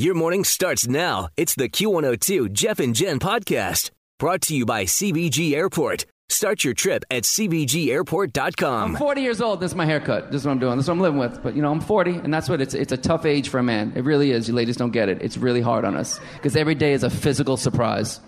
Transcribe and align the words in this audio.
Your 0.00 0.14
morning 0.14 0.44
starts 0.44 0.88
now. 0.88 1.28
It's 1.36 1.54
the 1.54 1.68
Q102 1.68 2.52
Jeff 2.52 2.78
and 2.78 2.94
Jen 2.94 3.18
podcast 3.18 3.90
brought 4.18 4.40
to 4.40 4.56
you 4.56 4.64
by 4.64 4.86
CVG 4.86 5.52
Airport. 5.52 6.06
Start 6.30 6.64
your 6.64 6.72
trip 6.72 7.04
at 7.10 7.24
CVGAirport.com. 7.24 8.94
I'm 8.94 8.96
40 8.96 9.20
years 9.20 9.42
old. 9.42 9.60
This 9.60 9.72
is 9.72 9.74
my 9.74 9.84
haircut. 9.84 10.32
This 10.32 10.40
is 10.40 10.46
what 10.46 10.52
I'm 10.52 10.58
doing. 10.58 10.78
This 10.78 10.86
is 10.86 10.88
what 10.88 10.94
I'm 10.94 11.00
living 11.00 11.18
with. 11.18 11.42
But 11.42 11.54
you 11.54 11.60
know, 11.60 11.70
I'm 11.70 11.82
40, 11.82 12.12
and 12.12 12.32
that's 12.32 12.48
what 12.48 12.62
it's. 12.62 12.72
It's 12.72 12.92
a 12.92 12.96
tough 12.96 13.26
age 13.26 13.50
for 13.50 13.58
a 13.58 13.62
man. 13.62 13.92
It 13.94 14.04
really 14.04 14.30
is. 14.30 14.48
You 14.48 14.54
ladies 14.54 14.78
don't 14.78 14.90
get 14.90 15.10
it. 15.10 15.20
It's 15.20 15.36
really 15.36 15.60
hard 15.60 15.84
on 15.84 15.94
us 15.98 16.18
because 16.36 16.56
every 16.56 16.74
day 16.74 16.94
is 16.94 17.02
a 17.02 17.10
physical 17.10 17.58
surprise. 17.58 18.20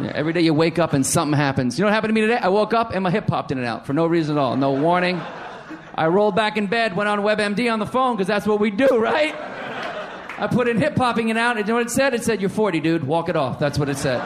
Yeah, 0.00 0.10
every 0.12 0.32
day 0.32 0.40
you 0.40 0.54
wake 0.54 0.80
up 0.80 0.92
and 0.92 1.06
something 1.06 1.36
happens. 1.36 1.78
You 1.78 1.84
know 1.84 1.86
what 1.86 1.94
happened 1.94 2.16
to 2.16 2.20
me 2.20 2.22
today? 2.22 2.38
I 2.38 2.48
woke 2.48 2.74
up 2.74 2.92
and 2.92 3.04
my 3.04 3.12
hip 3.12 3.28
popped 3.28 3.52
in 3.52 3.58
and 3.58 3.66
out 3.68 3.86
for 3.86 3.92
no 3.92 4.08
reason 4.08 4.36
at 4.36 4.40
all. 4.40 4.56
No 4.56 4.72
warning. 4.72 5.20
I 5.94 6.08
rolled 6.08 6.34
back 6.34 6.56
in 6.56 6.66
bed, 6.66 6.96
went 6.96 7.08
on 7.08 7.20
WebMD 7.20 7.72
on 7.72 7.78
the 7.78 7.86
phone 7.86 8.16
because 8.16 8.26
that's 8.26 8.44
what 8.44 8.58
we 8.58 8.72
do, 8.72 8.98
right? 8.98 9.36
I 10.40 10.46
put 10.46 10.68
in 10.68 10.78
hip 10.78 10.94
popping 10.94 11.30
and 11.30 11.38
out, 11.38 11.56
and 11.56 11.66
you 11.66 11.72
know 11.72 11.78
what 11.78 11.86
it 11.86 11.90
said? 11.90 12.14
It 12.14 12.22
said, 12.22 12.40
You're 12.40 12.50
40, 12.50 12.80
dude. 12.80 13.04
Walk 13.04 13.28
it 13.28 13.36
off. 13.36 13.58
That's 13.58 13.78
what 13.78 13.88
it 13.88 13.96
said. 13.96 14.22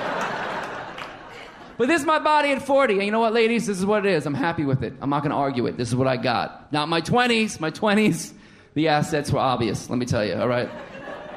But 1.79 1.89
this 1.89 2.01
is 2.01 2.07
my 2.07 2.19
body 2.19 2.51
at 2.51 2.63
40. 2.63 2.95
And 2.95 3.05
you 3.05 3.11
know 3.11 3.21
what, 3.21 3.33
ladies? 3.33 3.67
This 3.67 3.79
is 3.79 3.87
what 3.87 4.07
it 4.07 4.13
is. 4.13 4.27
I'm 4.27 4.35
happy 4.35 4.65
with 4.65 4.83
it. 4.83 4.93
I'm 5.01 5.11
not 5.11 5.23
going 5.23 5.31
to 5.31 5.37
argue 5.37 5.67
it. 5.67 5.77
This 5.77 5.89
is 5.89 5.97
what 5.97 6.07
I 6.07 6.17
got. 6.17 6.73
Now, 6.73 6.87
my 6.87 7.01
20s, 7.01 7.59
my 7.61 7.71
20s, 7.71 8.33
the 8.75 8.89
assets 8.89 9.33
were 9.33 9.39
obvious, 9.39 9.91
let 9.91 9.99
me 9.99 10.07
tell 10.07 10.25
you, 10.25 10.35
all 10.35 10.49
right? 10.49 10.71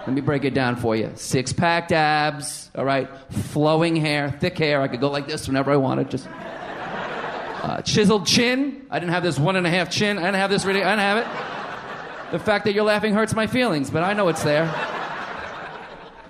Let 0.06 0.14
me 0.14 0.22
break 0.22 0.46
it 0.46 0.54
down 0.54 0.76
for 0.76 0.96
you. 0.96 1.12
Six 1.16 1.52
packed 1.52 1.92
abs, 1.92 2.70
all 2.76 2.86
right? 2.86 3.10
Flowing 3.32 3.96
hair, 3.96 4.38
thick 4.40 4.58
hair. 4.58 4.82
I 4.82 4.88
could 4.88 5.00
go 5.00 5.10
like 5.10 5.26
this 5.26 5.48
whenever 5.48 5.72
I 5.72 5.78
wanted. 5.78 6.12
Just 6.12 6.28
uh, 6.28 7.82
chiseled 7.82 8.28
chin. 8.28 8.86
I 8.92 9.00
didn't 9.00 9.14
have 9.14 9.24
this 9.24 9.40
one 9.40 9.56
and 9.56 9.66
a 9.66 9.70
half 9.72 9.90
chin. 9.90 10.20
I 10.20 10.22
didn't 10.22 10.36
have 10.36 10.52
this 10.52 10.64
really. 10.64 10.84
I 10.84 10.92
didn't 10.92 11.00
have 11.00 11.18
it. 11.18 11.55
The 12.32 12.40
fact 12.40 12.66
that 12.66 12.74
you're 12.74 12.84
laughing 12.84 13.14
hurts 13.14 13.34
my 13.34 13.48
feelings, 13.48 13.90
but 13.90 14.04
I 14.04 14.14
know 14.14 14.28
it's 14.30 14.44
there. 14.44 14.66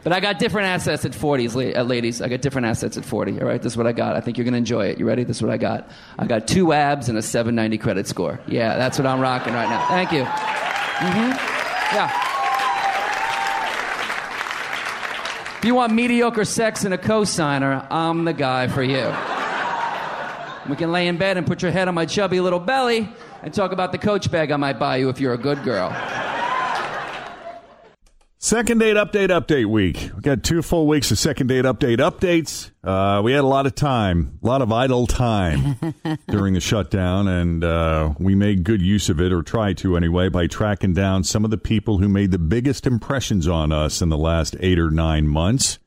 But 0.04 0.14
I 0.14 0.20
got 0.20 0.38
different 0.38 0.68
assets 0.68 1.04
at 1.04 1.14
40s, 1.14 1.56
la- 1.56 1.82
uh, 1.82 1.84
ladies. 1.84 2.22
I 2.22 2.28
got 2.28 2.42
different 2.42 2.68
assets 2.68 2.96
at 2.96 3.04
40. 3.04 3.42
All 3.42 3.48
right, 3.48 3.60
this 3.60 3.74
is 3.74 3.78
what 3.78 3.88
I 3.88 3.92
got. 3.92 4.16
I 4.16 4.22
think 4.22 4.38
you're 4.38 4.44
going 4.46 4.54
to 4.54 4.60
enjoy 4.60 4.86
it. 4.88 5.00
You 5.00 5.08
ready? 5.08 5.24
This 5.24 5.38
is 5.38 5.42
what 5.42 5.52
I 5.52 5.58
got. 5.58 5.90
I 6.20 6.28
got 6.28 6.48
two 6.48 6.74
abs 6.74 7.10
and 7.10 7.18
a 7.18 7.24
790 7.24 7.80
credit 7.80 8.06
score. 8.06 8.40
Yeah, 8.46 8.78
that's 8.78 9.00
what 9.00 9.08
I'm 9.08 9.20
rocking 9.20 9.54
right 9.54 9.68
now. 9.68 9.88
Thank 9.88 10.12
you. 10.12 10.24
Mm-hmm. 10.24 11.32
Yeah. 11.96 12.22
If 15.58 15.66
you 15.66 15.74
want 15.74 15.94
mediocre 15.94 16.46
sex 16.46 16.86
and 16.86 16.94
a 16.94 17.00
cosigner, 17.00 17.88
I'm 17.90 18.26
the 18.26 18.34
guy 18.34 18.68
for 18.68 18.84
you. 18.84 19.12
We 20.70 20.76
can 20.76 20.92
lay 20.92 21.08
in 21.08 21.18
bed 21.18 21.38
and 21.38 21.48
put 21.48 21.64
your 21.64 21.72
head 21.72 21.88
on 21.88 21.96
my 21.96 22.06
chubby 22.06 22.40
little 22.40 22.60
belly 22.60 23.10
and 23.46 23.54
talk 23.54 23.72
about 23.72 23.92
the 23.92 23.98
coach 24.00 24.32
bag 24.32 24.52
I 24.52 24.58
might 24.58 24.80
buy 24.80 24.98
you 24.98 25.08
if 25.10 25.22
you're 25.22 25.34
a 25.34 25.38
good 25.38 25.64
girl. 25.64 25.92
Second 28.40 28.80
date 28.80 28.96
update 28.96 29.30
update 29.30 29.68
week. 29.68 30.10
We 30.16 30.22
got 30.22 30.44
two 30.44 30.62
full 30.62 30.88
weeks 30.88 31.12
of 31.12 31.20
second 31.20 31.48
date 31.48 31.66
update 31.66 31.98
updates. 31.98 32.72
Uh, 32.84 33.22
we 33.22 33.32
had 33.32 33.44
a 33.44 33.48
lot 33.48 33.68
of 33.68 33.76
time, 33.76 34.40
a 34.44 34.48
lot 34.48 34.62
of 34.62 34.72
idle 34.72 35.08
time 35.08 35.78
during 36.28 36.56
the 36.56 36.60
shutdown, 36.60 37.28
and 37.28 37.64
uh, 37.64 38.14
we 38.20 38.36
made 38.36 38.64
good 38.64 38.82
use 38.82 39.10
of 39.10 39.22
it, 39.22 39.32
or 39.32 39.42
tried 39.42 39.78
to 39.80 39.96
anyway, 39.96 40.30
by 40.30 40.48
tracking 40.48 40.94
down 40.94 41.24
some 41.24 41.46
of 41.46 41.52
the 41.52 41.58
people 41.58 42.00
who 42.00 42.10
made 42.10 42.32
the 42.32 42.40
biggest 42.40 42.86
impressions 42.86 43.48
on 43.48 43.72
us 43.72 44.02
in 44.02 44.10
the 44.10 44.18
last 44.18 44.56
eight 44.60 44.80
or 44.80 44.92
nine 44.92 45.28
months. 45.28 45.80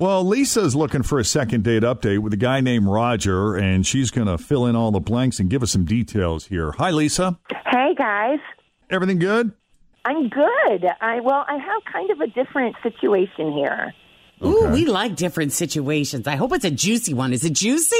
Well, 0.00 0.24
Lisa's 0.24 0.74
looking 0.74 1.02
for 1.02 1.18
a 1.18 1.24
second 1.26 1.62
date 1.62 1.82
update 1.82 2.20
with 2.20 2.32
a 2.32 2.38
guy 2.38 2.62
named 2.62 2.86
Roger, 2.86 3.54
and 3.54 3.86
she's 3.86 4.10
going 4.10 4.28
to 4.28 4.38
fill 4.38 4.64
in 4.64 4.74
all 4.74 4.90
the 4.90 4.98
blanks 4.98 5.38
and 5.38 5.50
give 5.50 5.62
us 5.62 5.72
some 5.72 5.84
details 5.84 6.46
here. 6.46 6.72
Hi, 6.78 6.90
Lisa. 6.90 7.38
Hey 7.70 7.94
guys, 7.98 8.38
Everything 8.88 9.18
good? 9.18 9.52
I'm 10.06 10.30
good. 10.30 10.86
I 11.02 11.20
well, 11.20 11.44
I 11.46 11.58
have 11.58 11.82
kind 11.92 12.10
of 12.10 12.20
a 12.20 12.26
different 12.28 12.76
situation 12.82 13.52
here. 13.52 13.92
Ooh, 14.42 14.70
we 14.72 14.86
like 14.86 15.16
different 15.16 15.52
situations. 15.52 16.26
I 16.26 16.36
hope 16.36 16.54
it's 16.54 16.64
a 16.64 16.70
juicy 16.70 17.12
one. 17.12 17.34
Is 17.34 17.44
it 17.44 17.52
juicy? 17.52 17.94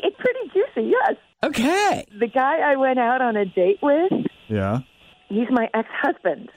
It's 0.00 0.16
pretty 0.18 0.50
juicy, 0.52 0.90
yes. 0.90 1.16
Okay. 1.42 2.04
The 2.20 2.28
guy 2.28 2.58
I 2.58 2.76
went 2.76 2.98
out 2.98 3.22
on 3.22 3.34
a 3.34 3.46
date 3.46 3.78
with, 3.82 4.12
Yeah. 4.48 4.80
he's 5.30 5.48
my 5.50 5.70
ex-husband. 5.72 6.50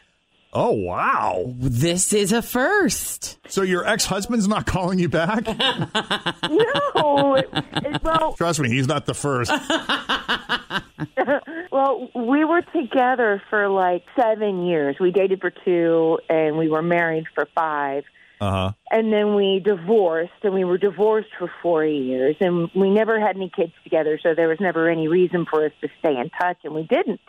Oh, 0.52 0.72
wow. 0.72 1.54
This 1.58 2.12
is 2.12 2.32
a 2.32 2.42
first. 2.42 3.38
So 3.52 3.62
your 3.62 3.88
ex 3.88 4.06
husband's 4.06 4.48
not 4.48 4.66
calling 4.66 4.98
you 5.00 5.10
back? 5.10 5.46
No, 6.50 7.36
it- 7.36 7.50
it- 7.54 8.04
well, 8.04 8.34
Trust 8.34 8.59
me, 8.59 8.70
he's 8.70 8.88
not 8.88 9.06
the 9.06 9.14
first. 9.14 9.52
well, 11.72 12.09
we 12.16 12.46
were 12.46 12.62
together 12.62 13.42
for 13.50 13.70
like 13.70 14.04
seven 14.20 14.66
years. 14.66 14.96
We 15.00 15.12
dated 15.12 15.42
for 15.42 15.52
two, 15.52 16.20
and 16.30 16.58
we 16.58 16.70
were 16.70 16.82
married 16.82 17.26
for 17.36 17.48
five. 17.56 18.04
Uh 18.42 18.52
huh. 18.52 18.72
And 18.90 19.12
then 19.14 19.36
we 19.36 19.62
divorced, 19.64 20.32
and 20.44 20.54
we 20.54 20.64
were 20.64 20.78
divorced 20.78 21.30
for 21.38 21.52
four 21.62 21.86
years, 21.86 22.36
and 22.40 22.70
we 22.76 22.90
never 22.90 23.20
had 23.20 23.36
any 23.36 23.52
kids 23.56 23.74
together, 23.84 24.20
so 24.22 24.34
there 24.36 24.48
was 24.48 24.59
never 24.59 24.90
any 24.90 25.08
reason 25.08 25.46
for 25.50 25.66
us 25.66 25.72
to 25.82 25.90
stay 26.00 26.16
in 26.18 26.30
touch, 26.42 26.58
and 26.64 26.74
we 26.74 26.84
didn't. 26.84 27.20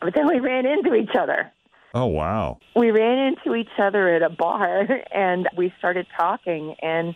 But 0.00 0.14
then 0.14 0.26
we 0.26 0.40
ran 0.40 0.66
into 0.66 0.94
each 0.94 1.14
other. 1.18 1.52
Oh, 1.94 2.06
wow. 2.06 2.58
We 2.74 2.90
ran 2.90 3.18
into 3.18 3.54
each 3.54 3.68
other 3.78 4.08
at 4.14 4.22
a 4.22 4.30
bar, 4.30 4.86
and 5.14 5.48
we 5.56 5.72
started 5.78 6.06
talking, 6.16 6.74
and 6.80 7.14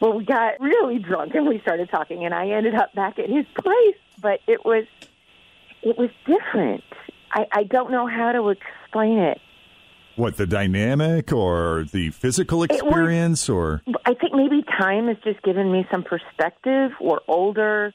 well, 0.00 0.14
we 0.14 0.24
got 0.24 0.60
really 0.60 0.98
drunk, 0.98 1.34
and 1.34 1.46
we 1.46 1.60
started 1.60 1.88
talking, 1.90 2.24
and 2.24 2.34
I 2.34 2.48
ended 2.50 2.74
up 2.74 2.92
back 2.94 3.18
at 3.18 3.30
his 3.30 3.46
place, 3.56 3.96
but 4.20 4.40
it 4.48 4.64
was 4.64 4.84
it 5.82 5.96
was 5.98 6.10
different. 6.26 6.84
I, 7.32 7.46
I 7.52 7.62
don't 7.64 7.90
know 7.90 8.06
how 8.06 8.32
to 8.32 8.50
explain 8.50 9.18
it. 9.18 9.40
What, 10.16 10.36
the 10.36 10.46
dynamic 10.46 11.32
or 11.32 11.86
the 11.90 12.10
physical 12.10 12.58
was- 12.60 12.68
experience 12.70 13.48
or? 13.48 13.82
I 14.04 14.14
think 14.14 14.34
maybe 14.34 14.62
time 14.62 15.08
has 15.08 15.16
just 15.24 15.42
given 15.42 15.72
me 15.72 15.86
some 15.90 16.02
perspective. 16.02 16.92
We're 17.00 17.20
older. 17.28 17.94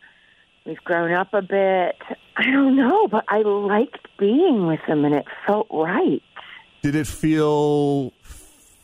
We've 0.65 0.83
grown 0.83 1.13
up 1.13 1.33
a 1.33 1.41
bit. 1.41 1.95
I 2.37 2.51
don't 2.51 2.75
know, 2.75 3.07
but 3.07 3.25
I 3.27 3.39
liked 3.41 4.07
being 4.19 4.67
with 4.67 4.79
him 4.81 5.05
and 5.05 5.15
it 5.15 5.25
felt 5.45 5.67
right. 5.71 6.21
Did 6.83 6.95
it 6.95 7.07
feel. 7.07 8.11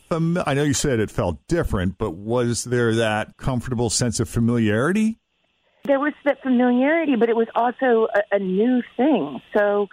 Fam- 0.10 0.38
I 0.46 0.54
know 0.54 0.64
you 0.64 0.74
said 0.74 1.00
it 1.00 1.12
felt 1.12 1.38
different, 1.48 1.98
but 1.98 2.12
was 2.16 2.64
there 2.66 2.96
that 2.96 3.38
comfortable 3.38 3.90
sense 3.90 4.20
of 4.20 4.28
familiarity? 4.28 5.20
There 5.86 6.00
was 6.00 6.14
that 6.26 6.42
familiarity, 6.42 7.16
but 7.16 7.30
it 7.30 7.36
was 7.36 7.48
also 7.56 8.08
a, 8.16 8.36
a 8.36 8.40
new 8.40 8.82
thing. 8.98 9.42
So 9.56 9.88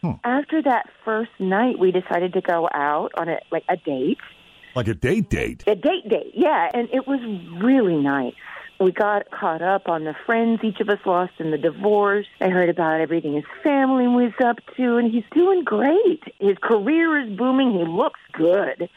Hmm. 0.00 0.12
after 0.22 0.62
that 0.62 0.88
first 1.04 1.32
night, 1.40 1.76
we 1.78 1.90
decided 1.90 2.32
to 2.34 2.40
go 2.40 2.68
out 2.72 3.10
on 3.16 3.28
a 3.28 3.38
like 3.50 3.64
a 3.68 3.76
date, 3.76 4.18
Like 4.76 4.86
a 4.86 4.94
date 4.94 5.28
date? 5.28 5.64
a 5.66 5.74
date 5.74 6.08
date. 6.08 6.30
Yeah, 6.34 6.68
and 6.72 6.88
it 6.92 7.04
was 7.08 7.18
really 7.60 7.96
nice. 7.96 8.34
We 8.80 8.92
got 8.92 9.30
caught 9.32 9.60
up 9.60 9.88
on 9.88 10.04
the 10.04 10.14
friends 10.24 10.60
each 10.62 10.78
of 10.78 10.88
us 10.88 11.00
lost 11.04 11.32
in 11.38 11.50
the 11.50 11.58
divorce. 11.58 12.26
I 12.40 12.48
heard 12.48 12.68
about 12.68 13.00
everything 13.00 13.34
his 13.34 13.44
family 13.62 14.06
was 14.06 14.32
up 14.44 14.58
to, 14.76 14.96
and 14.96 15.10
he's 15.10 15.24
doing 15.34 15.64
great. 15.64 16.22
His 16.38 16.56
career 16.62 17.20
is 17.20 17.36
booming. 17.36 17.72
He 17.72 17.84
looks 17.84 18.20
good. 18.32 18.88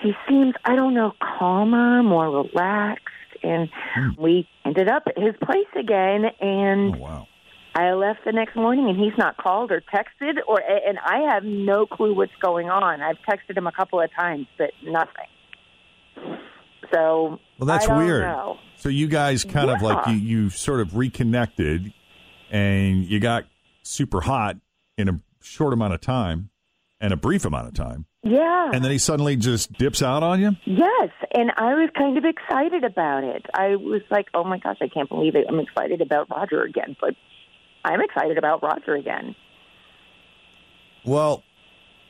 He 0.00 0.12
seems, 0.26 0.54
I 0.64 0.76
don't 0.76 0.94
know, 0.94 1.12
calmer, 1.20 2.02
more 2.02 2.30
relaxed. 2.30 3.04
And 3.42 3.68
hmm. 3.94 4.10
we 4.18 4.48
ended 4.64 4.88
up 4.88 5.02
at 5.06 5.18
his 5.18 5.34
place 5.42 5.66
again, 5.76 6.24
and 6.40 6.96
Oh, 6.96 6.98
wow. 6.98 7.28
I 7.74 7.92
left 7.92 8.24
the 8.24 8.32
next 8.32 8.56
morning, 8.56 8.88
and 8.88 8.98
he's 8.98 9.16
not 9.16 9.36
called 9.36 9.70
or 9.70 9.80
texted, 9.82 10.38
or 10.48 10.60
and 10.60 10.98
I 10.98 11.32
have 11.32 11.44
no 11.44 11.86
clue 11.86 12.14
what's 12.14 12.34
going 12.40 12.70
on. 12.70 13.02
I've 13.02 13.18
texted 13.18 13.56
him 13.56 13.66
a 13.66 13.72
couple 13.72 14.00
of 14.00 14.12
times, 14.12 14.46
but 14.56 14.70
nothing. 14.82 15.28
So 16.92 17.38
Well, 17.58 17.66
that's 17.66 17.88
weird. 17.88 18.22
know. 18.22 18.56
So 18.76 18.88
you 18.88 19.08
guys 19.08 19.44
kind 19.44 19.70
of 19.70 19.82
like 19.82 20.06
you, 20.08 20.14
you 20.14 20.50
sort 20.50 20.80
of 20.80 20.96
reconnected, 20.96 21.92
and 22.50 23.04
you 23.04 23.18
got 23.20 23.44
super 23.82 24.20
hot 24.20 24.56
in 24.96 25.08
a 25.08 25.20
short 25.40 25.72
amount 25.72 25.94
of 25.94 26.00
time, 26.00 26.50
and 27.00 27.12
a 27.12 27.16
brief 27.16 27.44
amount 27.44 27.66
of 27.68 27.74
time, 27.74 28.06
Yeah. 28.22 28.70
and 28.72 28.84
then 28.84 28.90
he 28.90 28.98
suddenly 28.98 29.36
just 29.36 29.72
dips 29.72 30.02
out 30.02 30.22
on 30.22 30.40
you. 30.40 30.56
Yes, 30.64 31.10
and 31.34 31.50
I 31.56 31.74
was 31.74 31.90
kind 31.96 32.16
of 32.18 32.24
excited 32.24 32.84
about 32.84 33.24
it. 33.24 33.46
I 33.54 33.76
was 33.76 34.02
like, 34.10 34.26
"Oh 34.34 34.44
my 34.44 34.58
gosh, 34.58 34.78
I 34.80 34.88
can't 34.88 35.08
believe 35.08 35.34
it! 35.36 35.46
I'm 35.48 35.58
excited 35.60 36.00
about 36.00 36.28
Roger 36.30 36.62
again." 36.62 36.96
But 37.00 37.14
I'm 37.84 38.00
excited 38.00 38.36
about 38.38 38.62
Roger 38.62 38.94
again. 38.94 39.34
Well, 41.04 41.42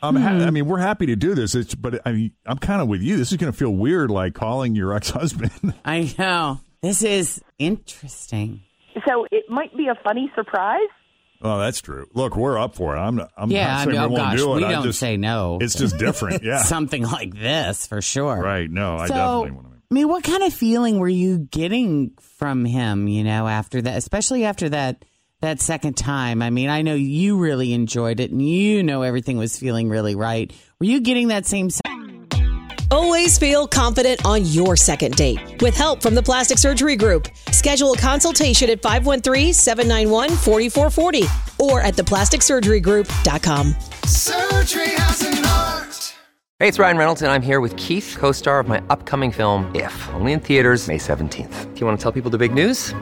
I'm 0.02 0.16
ha- 0.16 0.30
I 0.30 0.46
hmm. 0.46 0.54
mean, 0.54 0.66
we're 0.66 0.78
happy 0.78 1.06
to 1.06 1.16
do 1.16 1.34
this. 1.34 1.54
It's, 1.54 1.74
but 1.74 2.00
I 2.06 2.12
mean, 2.12 2.32
I'm 2.46 2.58
kind 2.58 2.80
of 2.80 2.88
with 2.88 3.02
you. 3.02 3.16
This 3.16 3.32
is 3.32 3.38
going 3.38 3.52
to 3.52 3.58
feel 3.58 3.70
weird, 3.70 4.10
like 4.10 4.34
calling 4.34 4.74
your 4.74 4.92
ex 4.96 5.10
husband. 5.10 5.74
I 5.84 6.14
know. 6.18 6.60
This 6.82 7.02
is 7.02 7.42
interesting. 7.58 8.62
So 9.06 9.26
it 9.30 9.44
might 9.48 9.76
be 9.76 9.88
a 9.88 9.94
funny 10.02 10.30
surprise. 10.34 10.88
oh, 11.42 11.58
that's 11.58 11.80
true. 11.80 12.08
Look, 12.14 12.36
we're 12.36 12.58
up 12.58 12.74
for 12.74 12.96
it. 12.96 13.00
I'm 13.00 13.16
not. 13.16 13.30
I'm 13.36 13.50
yeah, 13.50 13.66
not 13.66 13.72
I 13.72 13.84
saying 13.84 13.88
mean, 13.90 14.00
we 14.00 14.06
oh 14.06 14.08
won't 14.08 14.30
gosh, 14.30 14.38
do 14.38 14.52
it. 14.52 14.56
we 14.56 14.64
I 14.64 14.72
don't 14.72 14.82
just, 14.84 14.98
say 14.98 15.16
no. 15.16 15.58
It's 15.60 15.74
just 15.74 15.98
different. 15.98 16.42
Yeah. 16.48 16.62
Something 16.62 17.02
like 17.02 17.34
this 17.34 17.86
for 17.86 18.00
sure. 18.00 18.40
right. 18.40 18.70
No, 18.70 18.96
I 18.96 19.08
definitely 19.08 19.50
want 19.50 19.72
to. 19.72 19.78
I 19.90 19.94
mean, 19.94 20.08
what 20.08 20.22
kind 20.22 20.42
of 20.42 20.52
feeling 20.52 20.98
were 20.98 21.08
you 21.08 21.38
getting 21.38 22.12
from 22.20 22.64
him? 22.64 23.08
You 23.08 23.24
know, 23.24 23.48
after 23.48 23.80
that, 23.82 23.96
especially 23.96 24.44
after 24.44 24.68
that 24.68 25.04
that 25.40 25.60
second 25.60 25.96
time. 25.96 26.42
I 26.42 26.50
mean, 26.50 26.68
I 26.68 26.82
know 26.82 26.94
you 26.94 27.38
really 27.38 27.72
enjoyed 27.72 28.18
it, 28.20 28.30
and 28.32 28.44
you 28.46 28.82
know 28.82 29.00
everything 29.02 29.38
was 29.38 29.56
feeling 29.58 29.88
really 29.88 30.14
right. 30.16 30.52
Were 30.80 30.86
you 30.86 31.00
getting 31.00 31.28
that 31.28 31.46
same? 31.46 31.70
se- 31.70 31.80
Always 32.90 33.36
feel 33.38 33.68
confident 33.68 34.24
on 34.24 34.46
your 34.46 34.74
second 34.74 35.14
date. 35.14 35.60
With 35.60 35.76
help 35.76 36.00
from 36.02 36.14
the 36.14 36.22
Plastic 36.22 36.56
Surgery 36.56 36.96
Group, 36.96 37.28
schedule 37.52 37.92
a 37.92 37.98
consultation 37.98 38.70
at 38.70 38.80
513-791-4440 38.80 41.60
or 41.60 41.82
at 41.82 41.94
theplasticsurgerygroup.com. 41.94 43.74
Surgery 44.06 44.88
has 44.96 45.20
an 45.22 45.44
art. 45.44 46.14
Hey, 46.58 46.68
it's 46.68 46.78
Ryan 46.78 46.96
Reynolds, 46.96 47.20
and 47.22 47.30
I'm 47.30 47.42
here 47.42 47.60
with 47.60 47.76
Keith, 47.76 48.16
co 48.18 48.32
star 48.32 48.58
of 48.58 48.68
my 48.68 48.82
upcoming 48.88 49.32
film, 49.32 49.70
If, 49.74 50.08
only 50.14 50.32
in 50.32 50.40
theaters, 50.40 50.88
May 50.88 50.96
17th. 50.98 51.74
Do 51.74 51.80
you 51.80 51.86
want 51.86 51.98
to 51.98 52.02
tell 52.02 52.10
people 52.10 52.30
the 52.30 52.38
big 52.38 52.54
news? 52.54 52.94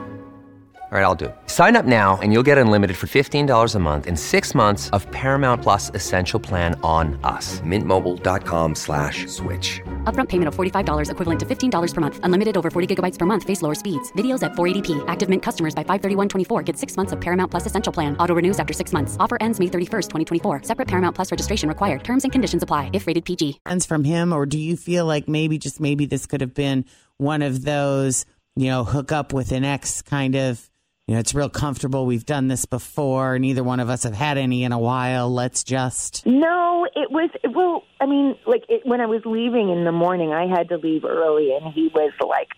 All 0.92 0.96
right, 0.96 1.02
I'll 1.02 1.16
do 1.16 1.24
it. 1.24 1.36
Sign 1.46 1.74
up 1.74 1.84
now 1.84 2.16
and 2.22 2.32
you'll 2.32 2.44
get 2.44 2.58
unlimited 2.58 2.96
for 2.96 3.08
$15 3.08 3.74
a 3.74 3.78
month 3.80 4.06
and 4.06 4.16
six 4.16 4.54
months 4.54 4.88
of 4.90 5.10
Paramount 5.10 5.60
Plus 5.60 5.90
Essential 5.94 6.38
Plan 6.38 6.78
on 6.84 7.18
us. 7.24 7.60
Mintmobile.com 7.62 8.74
slash 8.76 9.26
switch. 9.26 9.80
Upfront 10.04 10.28
payment 10.28 10.46
of 10.46 10.54
$45 10.54 11.10
equivalent 11.10 11.40
to 11.40 11.46
$15 11.46 11.94
per 11.94 12.00
month. 12.00 12.20
Unlimited 12.22 12.56
over 12.56 12.70
40 12.70 12.94
gigabytes 12.94 13.18
per 13.18 13.26
month. 13.26 13.42
Face 13.42 13.62
lower 13.62 13.74
speeds. 13.74 14.12
Videos 14.12 14.44
at 14.44 14.52
480p. 14.52 15.04
Active 15.08 15.28
Mint 15.28 15.42
customers 15.42 15.74
by 15.74 15.82
531.24 15.82 16.64
get 16.64 16.78
six 16.78 16.96
months 16.96 17.12
of 17.12 17.20
Paramount 17.20 17.50
Plus 17.50 17.66
Essential 17.66 17.92
Plan. 17.92 18.16
Auto 18.18 18.36
renews 18.36 18.60
after 18.60 18.72
six 18.72 18.92
months. 18.92 19.16
Offer 19.18 19.38
ends 19.40 19.58
May 19.58 19.66
31st, 19.66 20.08
2024. 20.08 20.62
Separate 20.62 20.86
Paramount 20.86 21.16
Plus 21.16 21.32
registration 21.32 21.68
required. 21.68 22.04
Terms 22.04 22.22
and 22.22 22.30
conditions 22.30 22.62
apply 22.62 22.90
if 22.92 23.08
rated 23.08 23.24
PG. 23.24 23.60
sense 23.66 23.84
from 23.86 24.04
him, 24.04 24.32
or 24.32 24.46
do 24.46 24.56
you 24.58 24.76
feel 24.76 25.04
like 25.04 25.26
maybe 25.26 25.58
just 25.58 25.80
maybe 25.80 26.06
this 26.06 26.26
could 26.26 26.40
have 26.40 26.54
been 26.54 26.84
one 27.16 27.42
of 27.42 27.64
those, 27.64 28.24
you 28.54 28.68
know, 28.68 28.84
hook 28.84 29.10
up 29.10 29.32
with 29.32 29.50
an 29.50 29.64
ex 29.64 30.00
kind 30.00 30.36
of, 30.36 30.70
you 31.06 31.14
know, 31.14 31.20
it's 31.20 31.34
real 31.34 31.48
comfortable. 31.48 32.04
We've 32.06 32.26
done 32.26 32.48
this 32.48 32.64
before. 32.64 33.38
Neither 33.38 33.62
one 33.62 33.78
of 33.80 33.88
us 33.88 34.02
have 34.02 34.14
had 34.14 34.38
any 34.38 34.64
in 34.64 34.72
a 34.72 34.78
while. 34.78 35.32
Let's 35.32 35.62
just. 35.62 36.26
No, 36.26 36.86
it 36.96 37.10
was 37.10 37.30
well. 37.54 37.84
I 38.00 38.06
mean, 38.06 38.34
like 38.46 38.64
it, 38.68 38.82
when 38.84 39.00
I 39.00 39.06
was 39.06 39.22
leaving 39.24 39.70
in 39.70 39.84
the 39.84 39.92
morning, 39.92 40.32
I 40.32 40.46
had 40.46 40.68
to 40.70 40.76
leave 40.78 41.04
early, 41.04 41.54
and 41.54 41.72
he 41.72 41.90
was 41.94 42.12
like 42.26 42.48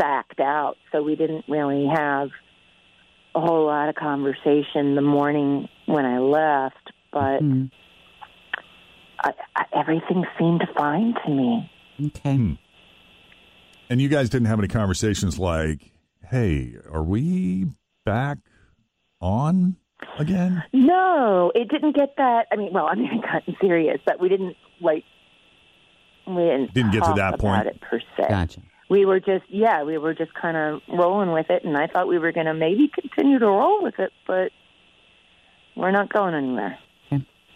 sacked 0.00 0.38
out, 0.40 0.76
so 0.92 1.02
we 1.02 1.16
didn't 1.16 1.44
really 1.48 1.86
have 1.92 2.28
a 3.34 3.40
whole 3.40 3.66
lot 3.66 3.88
of 3.88 3.94
conversation 3.96 4.94
the 4.94 5.02
morning 5.02 5.68
when 5.86 6.04
I 6.04 6.18
left. 6.18 6.76
But 7.12 7.42
Mm, 7.42 7.70
I, 9.20 9.32
I, 9.56 9.64
everything 9.76 10.24
seemed 10.38 10.62
fine 10.76 11.14
to 11.24 11.30
me. 11.30 11.70
okay. 12.06 12.36
Hmm. 12.36 12.52
And 13.90 14.00
you 14.00 14.08
guys 14.08 14.28
didn't 14.30 14.46
have 14.48 14.58
any 14.58 14.68
conversations 14.68 15.38
like, 15.38 15.90
"Hey, 16.30 16.74
are 16.92 17.02
we 17.02 17.66
back 18.08 18.38
on 19.20 19.76
again?" 20.18 20.62
No, 20.72 21.52
it 21.54 21.68
didn't 21.68 21.94
get 21.96 22.14
that. 22.16 22.46
I 22.52 22.56
mean, 22.56 22.72
well, 22.72 22.86
I 22.86 22.94
mean, 22.94 23.10
it 23.12 23.22
got 23.22 23.42
serious, 23.60 24.00
but 24.06 24.20
we 24.20 24.28
didn't 24.28 24.56
like. 24.80 25.04
We 26.26 26.34
didn't, 26.42 26.74
Didn't 26.74 26.92
get 26.92 27.04
to 27.04 27.14
that 27.14 27.34
about 27.34 27.40
point. 27.40 27.66
it 27.68 27.80
per 27.80 28.00
se. 28.00 28.26
Gotcha. 28.28 28.60
we 28.90 29.06
were 29.06 29.18
just 29.18 29.44
yeah 29.48 29.82
we 29.82 29.96
were 29.96 30.12
just 30.12 30.32
kind 30.34 30.58
of 30.58 30.82
rolling 30.88 31.32
with 31.32 31.48
it 31.48 31.64
and 31.64 31.74
i 31.74 31.86
thought 31.86 32.06
we 32.06 32.18
were 32.18 32.32
going 32.32 32.44
to 32.44 32.52
maybe 32.52 32.90
continue 32.94 33.38
to 33.38 33.46
roll 33.46 33.82
with 33.82 33.98
it 33.98 34.12
but 34.26 34.50
we're 35.74 35.90
not 35.90 36.12
going 36.12 36.34
anywhere 36.34 36.78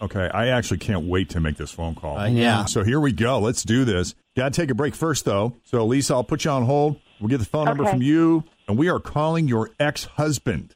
Okay, 0.01 0.29
I 0.35 0.49
actually 0.49 0.79
can't 0.79 1.05
wait 1.05 1.29
to 1.31 1.39
make 1.39 1.57
this 1.59 1.71
phone 1.71 1.95
call. 1.95 2.19
Uh, 2.19 2.27
yeah. 2.27 2.65
So 2.65 2.83
here 2.83 2.99
we 2.99 3.13
go. 3.13 3.39
Let's 3.39 3.63
do 3.63 3.85
this. 3.85 4.17
Got 4.37 4.53
to 4.53 4.61
take 4.61 4.69
a 4.69 4.75
break 4.75 4.97
first, 4.97 5.25
though. 5.25 5.55
So, 5.63 5.87
Lisa, 5.87 6.15
I'll 6.15 6.25
put 6.25 6.45
you 6.45 6.51
on 6.51 6.65
hold. 6.65 6.97
We'll 7.23 7.29
get 7.29 7.39
the 7.39 7.45
phone 7.47 7.67
number 7.67 7.85
Okay. 7.85 7.93
from 7.93 8.03
you, 8.03 8.43
and 8.67 8.77
we 8.77 8.89
are 8.89 8.99
calling 8.99 9.47
your 9.47 9.71
ex 9.79 10.05
husband, 10.05 10.75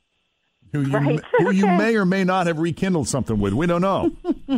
who 0.72 0.82
you 0.82 0.92
Right. 0.96 1.20
who 1.38 1.50
you 1.50 1.66
may 1.66 1.96
or 1.96 2.04
may 2.06 2.22
not 2.22 2.46
have 2.46 2.60
rekindled 2.60 3.08
something 3.08 3.40
with. 3.40 3.52
We 3.52 3.66
don't 3.66 3.82
know. 3.82 4.12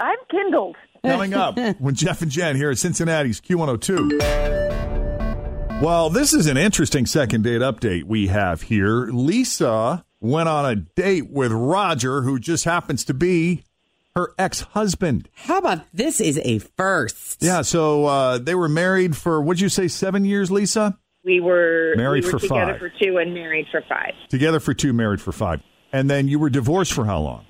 i'm 0.00 0.16
kindled 0.30 0.76
Coming 1.04 1.34
up 1.34 1.58
when 1.80 1.94
Jeff 1.96 2.22
and 2.22 2.30
Jen 2.30 2.54
here 2.56 2.70
at 2.70 2.78
Cincinnati's 2.78 3.40
Q102. 3.40 5.82
Well, 5.82 6.08
this 6.10 6.32
is 6.34 6.46
an 6.46 6.56
interesting 6.56 7.04
second 7.06 7.42
date 7.42 7.60
update 7.62 8.04
we 8.04 8.28
have 8.28 8.62
here. 8.62 9.06
Lisa 9.06 10.04
went 10.20 10.48
on 10.48 10.66
a 10.66 10.74
date 10.76 11.30
with 11.30 11.50
Roger, 11.52 12.22
who 12.22 12.38
just 12.40 12.64
happens 12.64 13.04
to 13.04 13.14
be 13.14 13.62
her 14.16 14.32
ex 14.38 14.62
husband. 14.62 15.28
How 15.34 15.58
about 15.58 15.82
this 15.94 16.20
is 16.20 16.40
a 16.44 16.58
first? 16.58 17.40
Yeah, 17.42 17.62
so 17.62 18.06
uh, 18.06 18.38
they 18.38 18.56
were 18.56 18.68
married 18.68 19.16
for, 19.16 19.40
what'd 19.40 19.60
you 19.60 19.68
say, 19.68 19.86
seven 19.86 20.24
years, 20.24 20.50
Lisa? 20.50 20.98
We 21.28 21.40
were 21.40 21.92
Married 21.96 22.24
we 22.24 22.32
were 22.32 22.38
for 22.38 22.48
together 22.48 22.72
five. 22.72 22.80
for 22.80 22.88
two 23.04 23.18
and 23.18 23.34
married 23.34 23.66
for 23.70 23.82
five. 23.86 24.12
Together 24.30 24.60
for 24.60 24.72
two, 24.72 24.94
married 24.94 25.20
for 25.20 25.30
five. 25.32 25.60
And 25.92 26.08
then 26.08 26.26
you 26.26 26.38
were 26.38 26.48
divorced 26.48 26.94
for 26.94 27.04
how 27.04 27.20
long? 27.20 27.44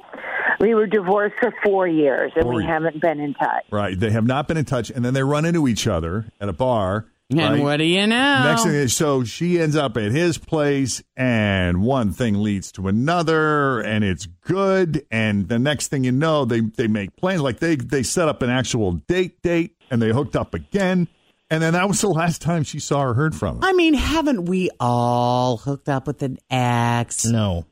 we 0.61 0.75
were 0.75 0.89
divorced 0.89 1.37
for 1.41 1.55
four 1.63 1.87
years 1.87 2.33
and 2.35 2.43
Four 2.43 2.55
we 2.55 2.63
years. 2.65 2.73
haven't 2.73 3.01
been 3.01 3.21
in 3.21 3.33
touch 3.35 3.65
Right. 3.71 3.99
They 3.99 4.11
have 4.11 4.27
not 4.27 4.49
been 4.49 4.57
in 4.57 4.65
touch. 4.65 4.91
And 4.91 5.05
then 5.05 5.15
they 5.15 5.23
run 5.23 5.45
into 5.45 5.69
each 5.69 5.87
other 5.87 6.27
at 6.41 6.49
a 6.49 6.53
bar. 6.53 7.07
And 7.31 7.39
right? 7.39 7.63
what 7.63 7.77
do 7.77 7.85
you 7.85 8.07
know? 8.09 8.43
Next 8.43 8.65
thing 8.65 8.73
is, 8.75 8.97
so 8.97 9.23
she 9.23 9.61
ends 9.61 9.77
up 9.77 9.97
at 9.99 10.11
his 10.13 10.39
place, 10.39 11.03
and 11.15 11.83
one 11.83 12.11
thing 12.13 12.43
leads 12.43 12.73
to 12.73 12.89
another, 12.89 13.81
and 13.81 14.03
it's 14.03 14.25
good. 14.25 15.05
And 15.11 15.47
the 15.47 15.59
next 15.59 15.89
thing 15.89 16.05
you 16.05 16.13
know, 16.13 16.47
they 16.47 16.61
they 16.61 16.87
make 16.89 17.15
plans. 17.17 17.43
Like 17.43 17.59
they 17.59 17.77
they 17.77 18.03
set 18.03 18.29
up 18.29 18.41
an 18.41 18.49
actual 18.49 18.93
date 18.93 19.43
date, 19.43 19.77
and 19.91 20.01
they 20.01 20.09
hooked 20.09 20.37
up 20.37 20.55
again. 20.55 21.07
And 21.51 21.63
then 21.63 21.73
that 21.73 21.89
was 21.89 22.01
the 22.01 22.09
last 22.09 22.43
time 22.43 22.63
she 22.63 22.79
saw 22.79 23.03
or 23.03 23.15
heard 23.15 23.35
from 23.35 23.57
him. 23.57 23.65
I 23.65 23.73
mean, 23.73 23.95
haven't 23.95 24.45
we 24.47 24.71
all 24.79 25.57
hooked 25.57 25.89
up 25.89 26.07
with 26.07 26.23
an 26.23 26.39
ex? 26.51 27.25
No. 27.25 27.65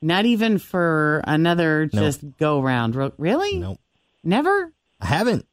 Not 0.00 0.24
even 0.26 0.58
for 0.58 1.22
another 1.26 1.88
No. 1.92 2.00
just 2.00 2.22
go 2.38 2.60
round. 2.60 2.94
Ro- 2.94 3.12
Really? 3.18 3.58
Nope. 3.58 3.80
Never? 4.22 4.72
I 5.00 5.06
haven't. 5.06 5.46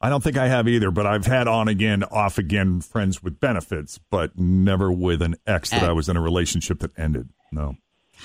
I 0.00 0.10
don't 0.10 0.22
think 0.22 0.36
I 0.36 0.46
have 0.46 0.68
either, 0.68 0.92
but 0.92 1.06
I've 1.06 1.26
had 1.26 1.48
on 1.48 1.66
again, 1.66 2.04
off 2.04 2.38
again 2.38 2.80
friends 2.82 3.20
with 3.20 3.40
benefits, 3.40 3.98
but 4.10 4.38
never 4.38 4.92
with 4.92 5.20
an 5.22 5.34
ex 5.44 5.70
that 5.70 5.82
I 5.82 5.90
was 5.92 6.08
in 6.08 6.16
a 6.16 6.20
relationship 6.20 6.78
that 6.80 6.96
ended. 6.96 7.28
No. 7.50 7.74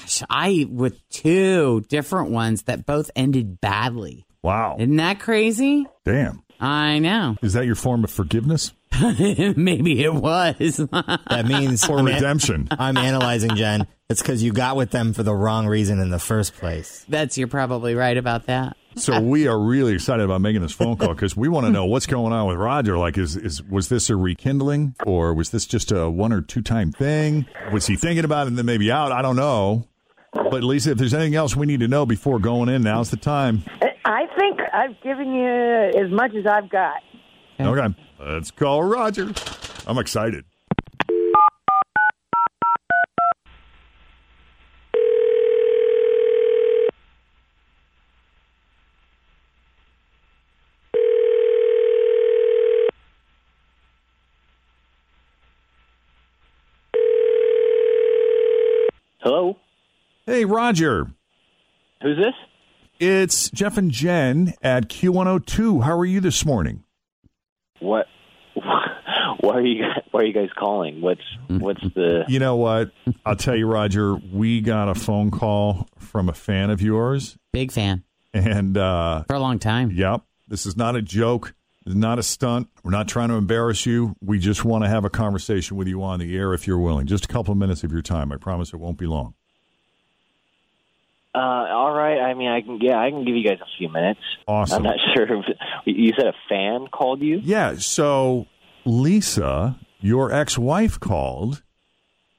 Gosh, 0.01 0.21
I 0.29 0.67
with 0.69 1.07
two 1.09 1.83
different 1.89 2.29
ones 2.29 2.63
that 2.63 2.85
both 2.85 3.09
ended 3.15 3.59
badly. 3.59 4.25
Wow. 4.43 4.75
Isn't 4.79 4.97
that 4.97 5.19
crazy? 5.19 5.88
Damn. 6.05 6.43
I 6.63 7.00
know. 7.00 7.36
Is 7.41 7.53
that 7.53 7.65
your 7.65 7.75
form 7.75 8.03
of 8.03 8.12
forgiveness 8.12 8.72
Maybe 9.55 10.03
it 10.03 10.13
was. 10.13 10.77
That 11.29 11.46
means 11.48 11.84
for 11.84 11.98
I'm 12.00 12.08
an- 12.08 12.13
redemption? 12.15 12.67
I'm 12.72 12.96
analyzing 12.98 13.55
Jen. 13.55 13.88
It's 14.10 14.22
because 14.22 14.43
you 14.43 14.53
got 14.53 14.75
with 14.75 14.91
them 14.91 15.13
for 15.13 15.24
the 15.24 15.34
wrong 15.34 15.65
reason 15.65 16.00
in 16.00 16.10
the 16.10 16.20
first 16.20 16.53
place. 16.53 17.03
That's 17.10 17.38
you're 17.38 17.48
probably 17.48 17.96
right 17.96 18.15
about 18.17 18.46
that. 18.46 18.77
So 18.96 19.20
we 19.20 19.48
are 19.48 19.60
really 19.60 19.93
excited 19.96 20.24
about 20.24 20.41
making 20.41 20.62
this 20.62 20.72
phone 20.72 20.98
call 20.98 21.10
because 21.10 21.36
we 21.36 21.50
want 21.50 21.65
to 21.65 21.72
know 21.72 21.86
what's 21.86 22.05
going 22.05 22.32
on 22.32 22.48
with 22.48 22.58
Roger. 22.58 22.96
Like, 22.98 23.17
is 23.17 23.36
is 23.36 23.63
was 23.63 23.89
this 23.89 24.12
a 24.12 24.15
rekindling 24.15 24.96
or 25.05 25.34
was 25.34 25.50
this 25.50 25.65
just 25.65 25.91
a 25.91 26.08
one 26.10 26.32
or 26.32 26.41
two 26.41 26.62
time 26.62 26.91
thing? 26.91 27.48
Was 27.72 27.88
he 27.88 27.96
thinking 27.96 28.25
about 28.25 28.46
it 28.46 28.50
and 28.50 28.58
then 28.58 28.67
maybe 28.67 28.91
out? 28.91 29.12
I 29.12 29.24
don't 29.24 29.36
know. 29.36 29.88
But 30.34 30.63
Lisa, 30.63 30.91
if 30.91 30.98
there's 31.00 31.13
anything 31.15 31.36
else 31.36 31.55
we 31.55 31.65
need 31.65 31.79
to 31.79 31.88
know 31.88 32.05
before 32.05 32.38
going 32.39 32.70
in, 32.70 32.84
now's 32.84 33.10
the 33.10 33.17
time. 33.17 33.63
i 34.05 34.27
think 34.38 34.60
I've 34.74 35.00
given 35.03 35.32
you 35.32 35.48
as 36.03 36.10
much 36.10 36.34
as 36.34 36.48
I've 36.48 36.68
got. 36.68 36.98
Okay. 37.60 37.96
Let's 38.20 38.50
call 38.50 38.82
Roger. 38.84 39.32
I'm 39.86 40.00
excited. 40.00 40.46
Hello? 59.20 59.58
Hey, 60.25 60.46
Roger. 60.46 61.08
Who's 62.01 62.18
this? 62.18 62.34
It's 63.00 63.50
Jeff 63.50 63.77
and 63.77 63.91
Jen 63.91 64.53
at 64.62 64.88
Q102. 64.88 65.83
How 65.83 65.97
are 65.97 66.05
you 66.05 66.19
this 66.19 66.45
morning? 66.45 66.83
What? 67.79 68.07
Why 68.53 69.55
are 69.55 69.62
you? 69.62 69.83
Why 70.12 70.21
are 70.21 70.25
you 70.25 70.33
guys 70.33 70.50
calling? 70.57 71.01
What's 71.01 71.21
What's 71.47 71.81
the? 71.95 72.23
You 72.29 72.39
know 72.39 72.55
what? 72.55 72.91
I'll 73.25 73.35
tell 73.35 73.55
you, 73.55 73.67
Roger. 73.67 74.15
We 74.15 74.62
got 74.62 74.89
a 74.89 74.95
phone 74.95 75.31
call 75.31 75.88
from 75.97 76.29
a 76.29 76.33
fan 76.33 76.69
of 76.69 76.81
yours, 76.81 77.35
Big 77.51 77.71
fan 77.71 78.03
and 78.33 78.77
uh, 78.77 79.23
for 79.23 79.35
a 79.35 79.39
long 79.39 79.59
time. 79.59 79.91
Yep. 79.91 80.21
This 80.47 80.65
is 80.65 80.77
not 80.77 80.95
a 80.95 81.01
joke. 81.01 81.53
This 81.85 81.93
is 81.93 82.00
not 82.00 82.19
a 82.19 82.23
stunt. 82.23 82.69
We're 82.83 82.91
not 82.91 83.07
trying 83.07 83.29
to 83.29 83.35
embarrass 83.35 83.85
you. 83.85 84.15
We 84.21 84.39
just 84.39 84.63
want 84.63 84.83
to 84.83 84.89
have 84.89 85.03
a 85.03 85.09
conversation 85.09 85.75
with 85.77 85.88
you 85.88 86.01
on 86.03 86.19
the 86.19 86.38
air 86.38 86.53
if 86.53 86.67
you're 86.67 86.77
willing. 86.79 87.07
Just 87.07 87.25
a 87.25 87.27
couple 87.27 87.51
of 87.51 87.57
minutes 87.57 87.83
of 87.83 87.91
your 87.91 88.01
time. 88.01 88.31
I 88.31 88.38
promise 88.38 88.71
it 88.71 88.77
won't 88.77 88.97
be 88.97 89.07
long. 89.07 89.33
Uh, 91.35 91.37
all 91.37 91.93
right. 91.93 92.19
I 92.19 92.33
mean, 92.35 92.49
I 92.49 92.61
can. 92.61 92.79
Yeah, 92.79 92.99
I 92.99 93.09
can 93.09 93.25
give 93.25 93.35
you 93.35 93.47
guys 93.47 93.59
a 93.61 93.77
few 93.77 93.89
minutes. 93.89 94.19
Awesome. 94.47 94.77
I'm 94.77 94.83
not 94.83 94.97
sure. 95.15 95.39
If, 95.39 95.45
you 95.85 96.11
said 96.15 96.27
a 96.27 96.33
fan 96.47 96.87
called 96.91 97.21
you. 97.21 97.39
Yeah. 97.43 97.75
So 97.77 98.47
Lisa, 98.85 99.79
your 99.99 100.31
ex-wife, 100.31 100.99
called, 100.99 101.63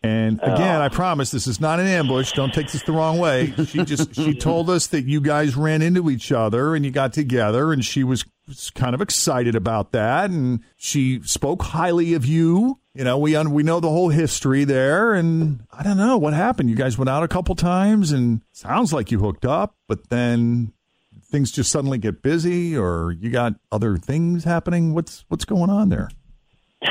and 0.04 0.38
again, 0.42 0.82
I 0.82 0.90
promise 0.90 1.30
this 1.30 1.46
is 1.46 1.60
not 1.60 1.80
an 1.80 1.86
ambush. 1.86 2.32
Don't 2.32 2.52
take 2.52 2.70
this 2.70 2.82
the 2.82 2.92
wrong 2.92 3.18
way. 3.18 3.54
She 3.66 3.84
just 3.84 4.14
she 4.14 4.34
told 4.38 4.68
us 4.68 4.88
that 4.88 5.06
you 5.06 5.22
guys 5.22 5.56
ran 5.56 5.80
into 5.80 6.10
each 6.10 6.30
other 6.30 6.74
and 6.74 6.84
you 6.84 6.90
got 6.90 7.14
together, 7.14 7.72
and 7.72 7.82
she 7.82 8.04
was 8.04 8.26
kind 8.74 8.94
of 8.94 9.00
excited 9.00 9.54
about 9.54 9.92
that, 9.92 10.28
and 10.28 10.60
she 10.76 11.22
spoke 11.22 11.62
highly 11.62 12.12
of 12.12 12.26
you. 12.26 12.80
You 12.94 13.02
know, 13.02 13.18
we 13.18 13.34
un- 13.34 13.50
we 13.52 13.64
know 13.64 13.80
the 13.80 13.88
whole 13.88 14.10
history 14.10 14.62
there, 14.62 15.14
and 15.14 15.66
I 15.72 15.82
don't 15.82 15.96
know 15.96 16.16
what 16.16 16.32
happened. 16.32 16.70
You 16.70 16.76
guys 16.76 16.96
went 16.96 17.08
out 17.08 17.24
a 17.24 17.28
couple 17.28 17.56
times, 17.56 18.12
and 18.12 18.40
sounds 18.52 18.92
like 18.92 19.10
you 19.10 19.18
hooked 19.18 19.44
up, 19.44 19.74
but 19.88 20.10
then 20.10 20.72
things 21.24 21.50
just 21.50 21.72
suddenly 21.72 21.98
get 21.98 22.22
busy, 22.22 22.76
or 22.76 23.10
you 23.10 23.30
got 23.30 23.54
other 23.72 23.96
things 23.96 24.44
happening. 24.44 24.94
What's 24.94 25.24
what's 25.26 25.44
going 25.44 25.70
on 25.70 25.88
there? 25.88 26.08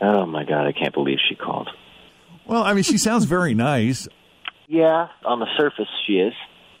oh 0.00 0.24
my 0.26 0.44
god! 0.44 0.68
I 0.68 0.72
can't 0.72 0.94
believe 0.94 1.18
she 1.28 1.34
called. 1.34 1.68
Well, 2.46 2.62
I 2.62 2.74
mean, 2.74 2.84
she 2.84 2.96
sounds 2.96 3.24
very 3.24 3.54
nice. 3.54 4.06
Yeah, 4.68 5.08
on 5.24 5.40
the 5.40 5.48
surface 5.56 5.88
she 6.06 6.14
is. 6.14 6.34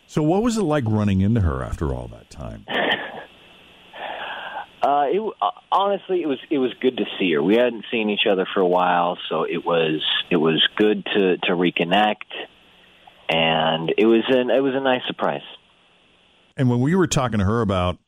So, 0.06 0.22
what 0.22 0.44
was 0.44 0.56
it 0.56 0.62
like 0.62 0.84
running 0.86 1.22
into 1.22 1.40
her 1.40 1.60
after 1.62 1.92
all 1.92 2.06
that 2.08 2.30
time? 2.30 2.64
Uh, 4.80 5.06
it 5.08 5.20
uh, 5.42 5.50
honestly, 5.72 6.22
it 6.22 6.26
was 6.26 6.38
it 6.50 6.58
was 6.58 6.72
good 6.80 6.98
to 6.98 7.04
see 7.18 7.32
her. 7.32 7.42
We 7.42 7.56
hadn't 7.56 7.84
seen 7.90 8.10
each 8.10 8.26
other 8.30 8.46
for 8.52 8.60
a 8.60 8.66
while, 8.66 9.18
so 9.28 9.42
it 9.42 9.64
was 9.64 10.04
it 10.30 10.36
was 10.36 10.66
good 10.76 11.04
to 11.04 11.36
to 11.38 11.52
reconnect, 11.52 12.30
and 13.28 13.92
it 13.96 14.06
was 14.06 14.24
an 14.28 14.50
it 14.50 14.60
was 14.60 14.74
a 14.74 14.80
nice 14.80 15.02
surprise. 15.06 15.42
And 16.56 16.70
when 16.70 16.80
we 16.80 16.94
were 16.94 17.06
talking 17.06 17.38
to 17.38 17.44
her 17.44 17.60
about, 17.60 17.98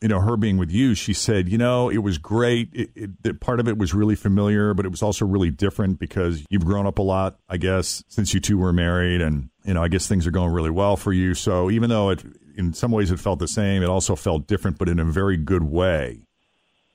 you 0.00 0.08
know, 0.08 0.20
her 0.20 0.36
being 0.36 0.56
with 0.56 0.70
you, 0.70 0.94
she 0.94 1.12
said, 1.12 1.48
you 1.48 1.58
know, 1.58 1.90
it 1.90 1.98
was 1.98 2.18
great. 2.18 2.70
It, 2.72 3.10
it, 3.24 3.40
part 3.40 3.60
of 3.60 3.68
it 3.68 3.76
was 3.78 3.92
really 3.92 4.14
familiar, 4.14 4.74
but 4.74 4.86
it 4.86 4.90
was 4.90 5.02
also 5.02 5.26
really 5.26 5.50
different 5.50 5.98
because 5.98 6.44
you've 6.48 6.64
grown 6.64 6.86
up 6.86 6.98
a 6.98 7.02
lot, 7.02 7.38
I 7.48 7.56
guess, 7.56 8.02
since 8.08 8.32
you 8.32 8.40
two 8.40 8.58
were 8.58 8.72
married, 8.72 9.20
and 9.20 9.50
you 9.64 9.74
know, 9.74 9.82
I 9.82 9.88
guess 9.88 10.06
things 10.06 10.26
are 10.26 10.30
going 10.30 10.52
really 10.52 10.70
well 10.70 10.96
for 10.96 11.12
you. 11.12 11.34
So 11.34 11.70
even 11.70 11.90
though 11.90 12.10
it, 12.10 12.24
in 12.56 12.72
some 12.72 12.90
ways, 12.90 13.10
it 13.10 13.18
felt 13.20 13.38
the 13.38 13.48
same, 13.48 13.82
it 13.82 13.88
also 13.88 14.16
felt 14.16 14.46
different, 14.46 14.78
but 14.78 14.88
in 14.88 14.98
a 14.98 15.04
very 15.04 15.36
good 15.36 15.64
way. 15.64 16.20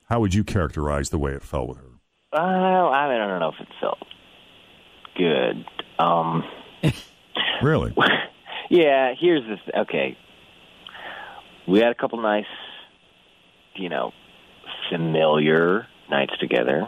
How 0.10 0.20
would 0.20 0.34
you 0.34 0.44
characterize 0.44 1.10
the 1.10 1.18
way 1.18 1.34
it 1.34 1.42
felt 1.42 1.70
with 1.70 1.78
her? 1.80 1.90
Uh, 2.34 2.38
I 2.38 3.10
mean, 3.10 3.22
I 3.22 3.28
don't 3.28 3.40
know 3.40 3.50
if 3.50 3.60
it 3.60 3.68
felt 3.80 3.98
good. 5.18 5.66
Um, 5.98 6.44
Really? 7.62 7.94
yeah, 8.70 9.14
here's 9.20 9.42
the 9.44 9.56
th- 9.58 9.88
okay. 9.88 10.18
We 11.68 11.80
had 11.80 11.90
a 11.90 11.96
couple 11.96 12.22
nice, 12.22 12.46
you 13.76 13.90
know, 13.90 14.12
familiar 14.92 15.88
nights 16.10 16.34
together, 16.40 16.88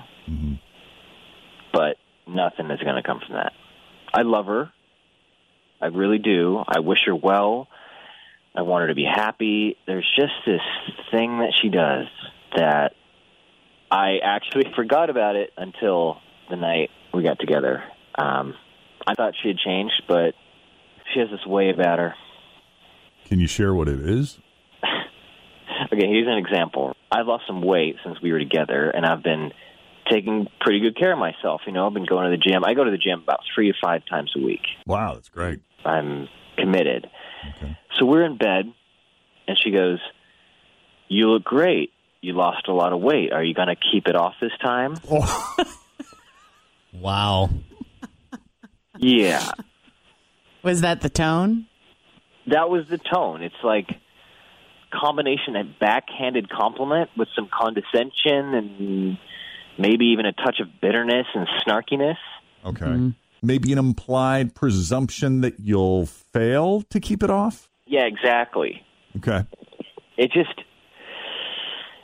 but 1.73 1.97
nothing 2.27 2.69
is 2.71 2.79
going 2.81 2.95
to 2.95 3.03
come 3.03 3.19
from 3.25 3.35
that. 3.35 3.53
I 4.13 4.21
love 4.21 4.45
her. 4.47 4.71
I 5.81 5.87
really 5.87 6.17
do. 6.17 6.63
I 6.67 6.79
wish 6.79 6.99
her 7.05 7.15
well. 7.15 7.67
I 8.55 8.61
want 8.63 8.83
her 8.83 8.87
to 8.87 8.95
be 8.95 9.05
happy. 9.05 9.77
There's 9.85 10.09
just 10.17 10.33
this 10.45 10.61
thing 11.11 11.39
that 11.39 11.53
she 11.61 11.69
does 11.69 12.07
that 12.55 12.93
I 13.91 14.17
actually 14.23 14.71
forgot 14.75 15.09
about 15.09 15.35
it 15.35 15.51
until 15.57 16.17
the 16.49 16.55
night 16.55 16.89
we 17.13 17.23
got 17.23 17.39
together. 17.39 17.83
Um, 18.17 18.55
I 19.05 19.13
thought 19.13 19.33
she 19.41 19.49
had 19.49 19.57
changed, 19.57 20.03
but 20.07 20.33
she 21.13 21.19
has 21.19 21.29
this 21.29 21.45
way 21.45 21.69
about 21.69 21.99
her. 21.99 22.15
Can 23.25 23.39
you 23.39 23.47
share 23.47 23.73
what 23.73 23.87
it 23.87 23.99
is? 23.99 24.39
Okay, 25.93 26.07
here's 26.07 26.27
an 26.27 26.37
example. 26.37 26.95
I've 27.11 27.27
lost 27.27 27.43
some 27.47 27.61
weight 27.61 27.95
since 28.03 28.21
we 28.21 28.31
were 28.31 28.39
together, 28.39 28.89
and 28.89 29.05
I've 29.05 29.23
been 29.23 29.51
taking 30.11 30.47
pretty 30.61 30.79
good 30.79 30.97
care 30.97 31.13
of 31.13 31.19
myself. 31.19 31.61
You 31.67 31.73
know, 31.73 31.85
I've 31.87 31.93
been 31.93 32.05
going 32.05 32.29
to 32.31 32.37
the 32.37 32.41
gym. 32.43 32.63
I 32.65 32.73
go 32.73 32.83
to 32.83 32.91
the 32.91 32.97
gym 32.97 33.21
about 33.21 33.41
three 33.53 33.71
to 33.71 33.77
five 33.81 34.01
times 34.09 34.31
a 34.35 34.39
week. 34.43 34.61
Wow, 34.85 35.13
that's 35.15 35.29
great. 35.29 35.59
I'm 35.85 36.27
committed. 36.57 37.07
So 37.97 38.05
we're 38.05 38.23
in 38.25 38.37
bed, 38.37 38.65
and 39.47 39.57
she 39.63 39.71
goes, 39.71 39.99
"You 41.07 41.29
look 41.29 41.43
great. 41.43 41.91
You 42.21 42.33
lost 42.33 42.67
a 42.67 42.73
lot 42.73 42.93
of 42.93 42.99
weight. 43.01 43.31
Are 43.31 43.43
you 43.43 43.53
going 43.53 43.67
to 43.69 43.75
keep 43.75 44.07
it 44.07 44.15
off 44.15 44.33
this 44.41 44.51
time?" 44.63 44.95
Wow. 46.93 47.49
Yeah, 48.97 49.51
Was 50.63 50.81
that 50.81 51.01
the 51.01 51.09
tone? 51.09 51.67
that 52.47 52.69
was 52.69 52.87
the 52.89 52.97
tone. 52.97 53.43
It's 53.43 53.53
like 53.63 53.87
combination 54.91 55.55
a 55.55 55.63
backhanded 55.63 56.49
compliment 56.49 57.09
with 57.17 57.27
some 57.35 57.49
condescension 57.51 58.53
and 58.53 59.17
maybe 59.77 60.07
even 60.07 60.25
a 60.25 60.33
touch 60.33 60.59
of 60.59 60.67
bitterness 60.81 61.27
and 61.33 61.47
snarkiness. 61.65 62.17
Okay. 62.65 62.85
Mm-hmm. 62.85 63.09
Maybe 63.41 63.71
an 63.71 63.77
implied 63.77 64.55
presumption 64.55 65.41
that 65.41 65.59
you'll 65.59 66.07
fail 66.07 66.81
to 66.89 66.99
keep 66.99 67.21
it 67.21 67.29
off? 67.29 67.69
Yeah, 67.85 68.05
exactly. 68.05 68.83
Okay. 69.17 69.45
It 70.17 70.31
just 70.31 70.59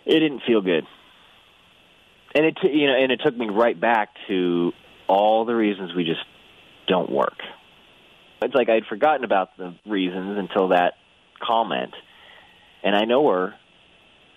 it 0.06 0.20
didn't 0.20 0.42
feel 0.46 0.62
good. 0.62 0.86
And 2.36 2.46
it 2.46 2.58
t- 2.62 2.70
you 2.70 2.88
know, 2.88 2.96
and 2.96 3.12
it 3.12 3.22
took 3.24 3.36
me 3.36 3.50
right 3.50 3.80
back 3.80 4.10
to 4.28 4.72
all 5.08 5.46
the 5.46 5.56
reasons 5.56 5.94
we 5.96 6.04
just 6.04 6.24
don't 6.88 7.12
work. 7.12 7.38
It's 8.42 8.54
like 8.54 8.70
I'd 8.70 8.86
forgotten 8.86 9.24
about 9.24 9.58
the 9.58 9.76
reasons 9.86 10.38
until 10.38 10.70
that 10.70 10.94
comment. 11.42 11.94
And 12.84 12.96
I 12.96 13.06
know 13.06 13.30
her. 13.30 13.54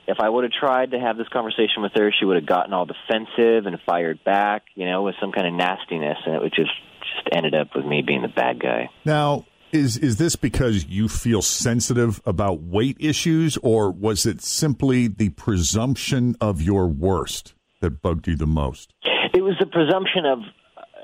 If 0.09 0.19
I 0.21 0.29
would 0.29 0.45
have 0.45 0.53
tried 0.53 0.93
to 0.93 1.01
have 1.01 1.17
this 1.17 1.27
conversation 1.29 1.83
with 1.83 1.93
her, 1.97 2.13
she 2.17 2.25
would 2.25 2.37
have 2.37 2.47
gotten 2.47 2.73
all 2.73 2.87
defensive 2.87 3.67
and 3.67 3.77
fired 3.85 4.23
back, 4.23 4.67
you 4.77 4.87
know, 4.87 5.03
with 5.03 5.17
some 5.21 5.33
kind 5.33 5.49
of 5.49 5.55
nastiness, 5.55 6.19
and 6.25 6.37
it 6.37 6.43
would 6.43 6.55
just 6.55 6.71
just 7.01 7.29
ended 7.33 7.55
up 7.55 7.69
with 7.75 7.85
me 7.85 8.03
being 8.07 8.23
the 8.23 8.29
bad 8.29 8.61
guy. 8.61 8.89
Now, 9.05 9.47
is 9.73 9.97
is 9.97 10.17
this 10.17 10.37
because 10.37 10.87
you 10.87 11.09
feel 11.09 11.43
sensitive 11.43 12.21
about 12.25 12.63
weight 12.63 12.97
issues, 13.01 13.57
or 13.59 13.91
was 13.91 14.27
it 14.27 14.41
simply 14.41 15.09
the 15.09 15.31
presumption 15.31 16.37
of 16.41 16.63
your 16.63 16.87
worst 16.87 17.55
that 17.81 18.01
bugged 18.03 18.29
you 18.29 18.37
the 18.37 18.47
most? 18.47 18.93
It 19.35 19.43
was 19.43 19.55
the 19.59 19.67
presumption 19.67 20.25
of 20.25 20.39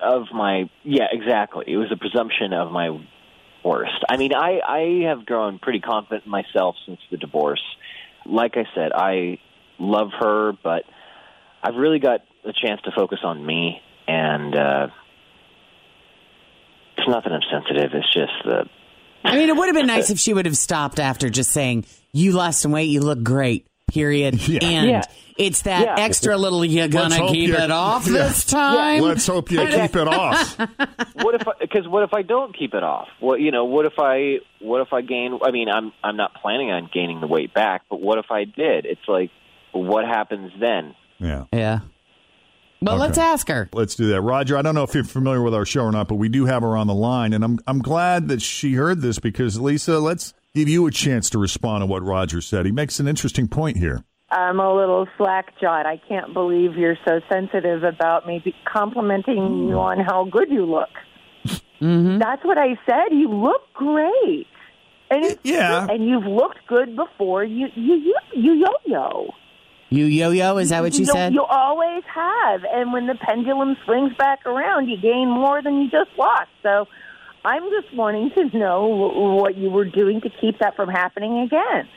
of 0.03 0.23
my 0.33 0.71
yeah, 0.85 1.07
exactly. 1.11 1.65
It 1.69 1.77
was 1.77 1.89
the 1.91 1.97
presumption 1.97 2.53
of 2.53 2.71
my 2.73 2.89
worst. 3.65 4.05
I 4.09 4.17
mean, 4.17 4.35
I 4.35 4.61
I 4.67 5.09
have 5.09 5.27
grown 5.27 5.59
pretty 5.59 5.81
confident 5.81 6.25
in 6.25 6.31
myself 6.31 6.77
since 6.87 7.01
the 7.11 7.17
divorce. 7.17 7.63
Like 8.27 8.57
I 8.57 8.65
said, 8.75 8.93
I 8.95 9.39
love 9.79 10.11
her, 10.19 10.53
but 10.63 10.85
I've 11.63 11.77
really 11.77 11.99
got 11.99 12.21
a 12.45 12.53
chance 12.53 12.81
to 12.83 12.93
focus 12.95 13.21
on 13.23 13.45
me 13.45 13.81
and 14.09 14.55
uh 14.55 14.89
it's 16.99 17.09
not 17.09 17.25
that 17.25 17.33
I'm 17.33 17.41
sensitive, 17.51 17.91
it's 17.95 18.13
just 18.13 18.33
the 18.45 18.69
I 19.25 19.37
mean, 19.37 19.49
it 19.49 19.57
would 19.57 19.67
have 19.67 19.77
been 19.77 19.87
nice 19.97 20.11
if 20.11 20.19
she 20.19 20.35
would 20.35 20.47
have 20.47 20.57
stopped 20.57 20.99
after 20.99 21.31
just 21.31 21.53
saying, 21.53 21.85
"You 22.13 22.33
lost 22.33 22.61
some 22.61 22.73
weight. 22.73 22.91
You 22.91 23.01
look 23.01 23.23
great." 23.23 23.67
Period. 23.93 24.35
And 24.63 24.89
Yeah. 24.91 25.03
it's 25.39 25.63
that 25.63 25.83
Yeah. 25.85 26.05
extra 26.05 26.37
little. 26.37 26.65
You 26.65 26.83
Let's 26.83 26.95
gonna 26.95 27.29
keep 27.31 27.49
you- 27.49 27.55
it 27.57 27.71
off 27.71 28.07
Yeah. 28.07 28.13
this 28.25 28.45
time? 28.45 29.01
Let's 29.03 29.27
hope 29.27 29.51
you 29.51 29.59
keep 29.67 29.97
it 29.97 30.09
off. 30.09 30.59
what 30.59 31.35
if 31.35 31.43
because 31.61 31.87
what 31.89 32.03
if 32.03 32.15
I 32.15 32.23
don't 32.23 32.57
keep 32.57 32.75
it 32.75 32.83
off? 32.83 33.09
What 33.21 33.41
you 33.41 33.51
know? 33.51 33.65
What 33.65 33.85
if 33.87 33.95
I 33.99 34.39
what 34.61 34.81
if 34.81 34.93
I 34.93 35.01
gain? 35.03 35.39
I 35.45 35.51
mean, 35.51 35.69
I'm 35.69 35.93
I'm 36.03 36.17
not 36.17 36.33
planning 36.41 36.71
on 36.71 36.89
gaining 36.93 37.21
the 37.21 37.27
weight 37.27 37.53
back, 37.55 37.83
but 37.91 38.01
what 38.01 38.19
if 38.19 38.27
I 38.31 38.45
did? 38.45 38.87
It's 38.87 39.07
like, 39.09 39.31
what 39.73 40.05
happens 40.07 40.53
then? 40.61 40.95
Yeah. 41.19 41.45
Yeah. 41.53 41.81
Well, 42.81 42.97
let's 42.97 43.17
ask 43.19 43.47
her. 43.49 43.69
Let's 43.73 43.95
do 43.95 44.09
that. 44.09 44.23
Roger, 44.23 44.57
I 44.59 44.63
don't 44.63 44.75
know 44.75 44.83
if 44.83 44.93
you're 44.93 45.05
familiar 45.05 45.41
with 45.41 45.55
our 45.55 45.65
show 45.65 45.85
or 45.85 45.93
not, 45.93 46.09
but 46.09 46.17
we 46.17 46.29
do 46.29 46.47
have 46.47 46.63
her 46.63 46.77
on 46.77 46.89
the 46.89 46.95
line, 46.95 47.33
and 47.33 47.45
I'm 47.45 47.59
I'm 47.67 47.79
glad 47.79 48.27
that 48.29 48.43
she 48.43 48.73
heard 48.75 49.01
this 49.03 49.21
because 49.21 49.61
Lisa, 49.61 50.01
let's 50.01 50.35
give 50.55 50.69
you 50.69 50.87
a 50.87 50.91
chance 50.91 51.31
to 51.31 51.39
respond 51.39 51.83
to 51.83 51.87
what 51.87 52.03
Roger 52.03 52.41
said. 52.41 52.67
He 52.67 52.73
makes 52.73 53.01
an 53.01 53.09
interesting 53.09 53.49
point 53.49 53.77
here. 53.79 54.05
I'm 54.31 54.61
a 54.61 54.75
little 54.75 55.07
slack 55.19 55.59
jawed. 55.61 55.85
I 55.87 56.01
can't 56.09 56.33
believe 56.33 56.77
you're 56.77 56.97
so 57.07 57.21
sensitive 57.31 57.85
about 57.85 58.27
me 58.27 58.43
complimenting 58.71 59.69
you 59.69 59.75
on 59.79 59.99
how 60.01 60.25
good 60.25 60.51
you 60.51 60.65
look. 60.65 60.89
Mm-hmm. 61.81 62.19
That's 62.19 62.43
what 62.45 62.57
I 62.57 62.79
said. 62.87 63.13
You 63.13 63.29
look 63.29 63.61
great. 63.75 64.47
And 65.11 65.25
it's 65.25 65.41
Yeah. 65.43 65.87
and 65.91 66.07
you've 66.07 66.25
looked 66.25 66.61
good 66.67 66.97
before. 66.97 67.45
You 67.45 67.67
you 67.75 67.95
you 67.97 68.15
you 68.35 68.53
yo 68.55 68.69
yo. 68.87 69.35
You 69.91 70.07
yo 70.07 70.31
yo, 70.31 70.57
is 70.57 70.71
that 70.71 70.83
what 70.83 70.99
you 70.99 71.05
said? 71.05 71.35
You 71.35 71.43
always 71.43 72.03
have. 72.15 72.63
And 72.73 72.95
when 72.95 73.07
the 73.07 73.17
pendulum 73.21 73.77
swings 73.85 74.13
back 74.17 74.47
around, 74.47 74.89
you 74.89 74.97
gain 74.97 75.29
more 75.29 75.61
than 75.61 75.83
you 75.83 75.91
just 75.91 76.09
lost. 76.17 76.49
So 76.63 76.87
I'm 77.45 77.63
just 77.71 77.95
wanting 77.95 78.31
to 78.35 78.57
know 78.57 78.87
what 79.41 79.57
you 79.57 79.71
were 79.71 79.85
doing 79.85 80.21
to 80.21 80.31
keep 80.41 80.59
that 80.61 80.77
from 80.77 80.89
happening 80.89 81.41
again. 81.41 81.89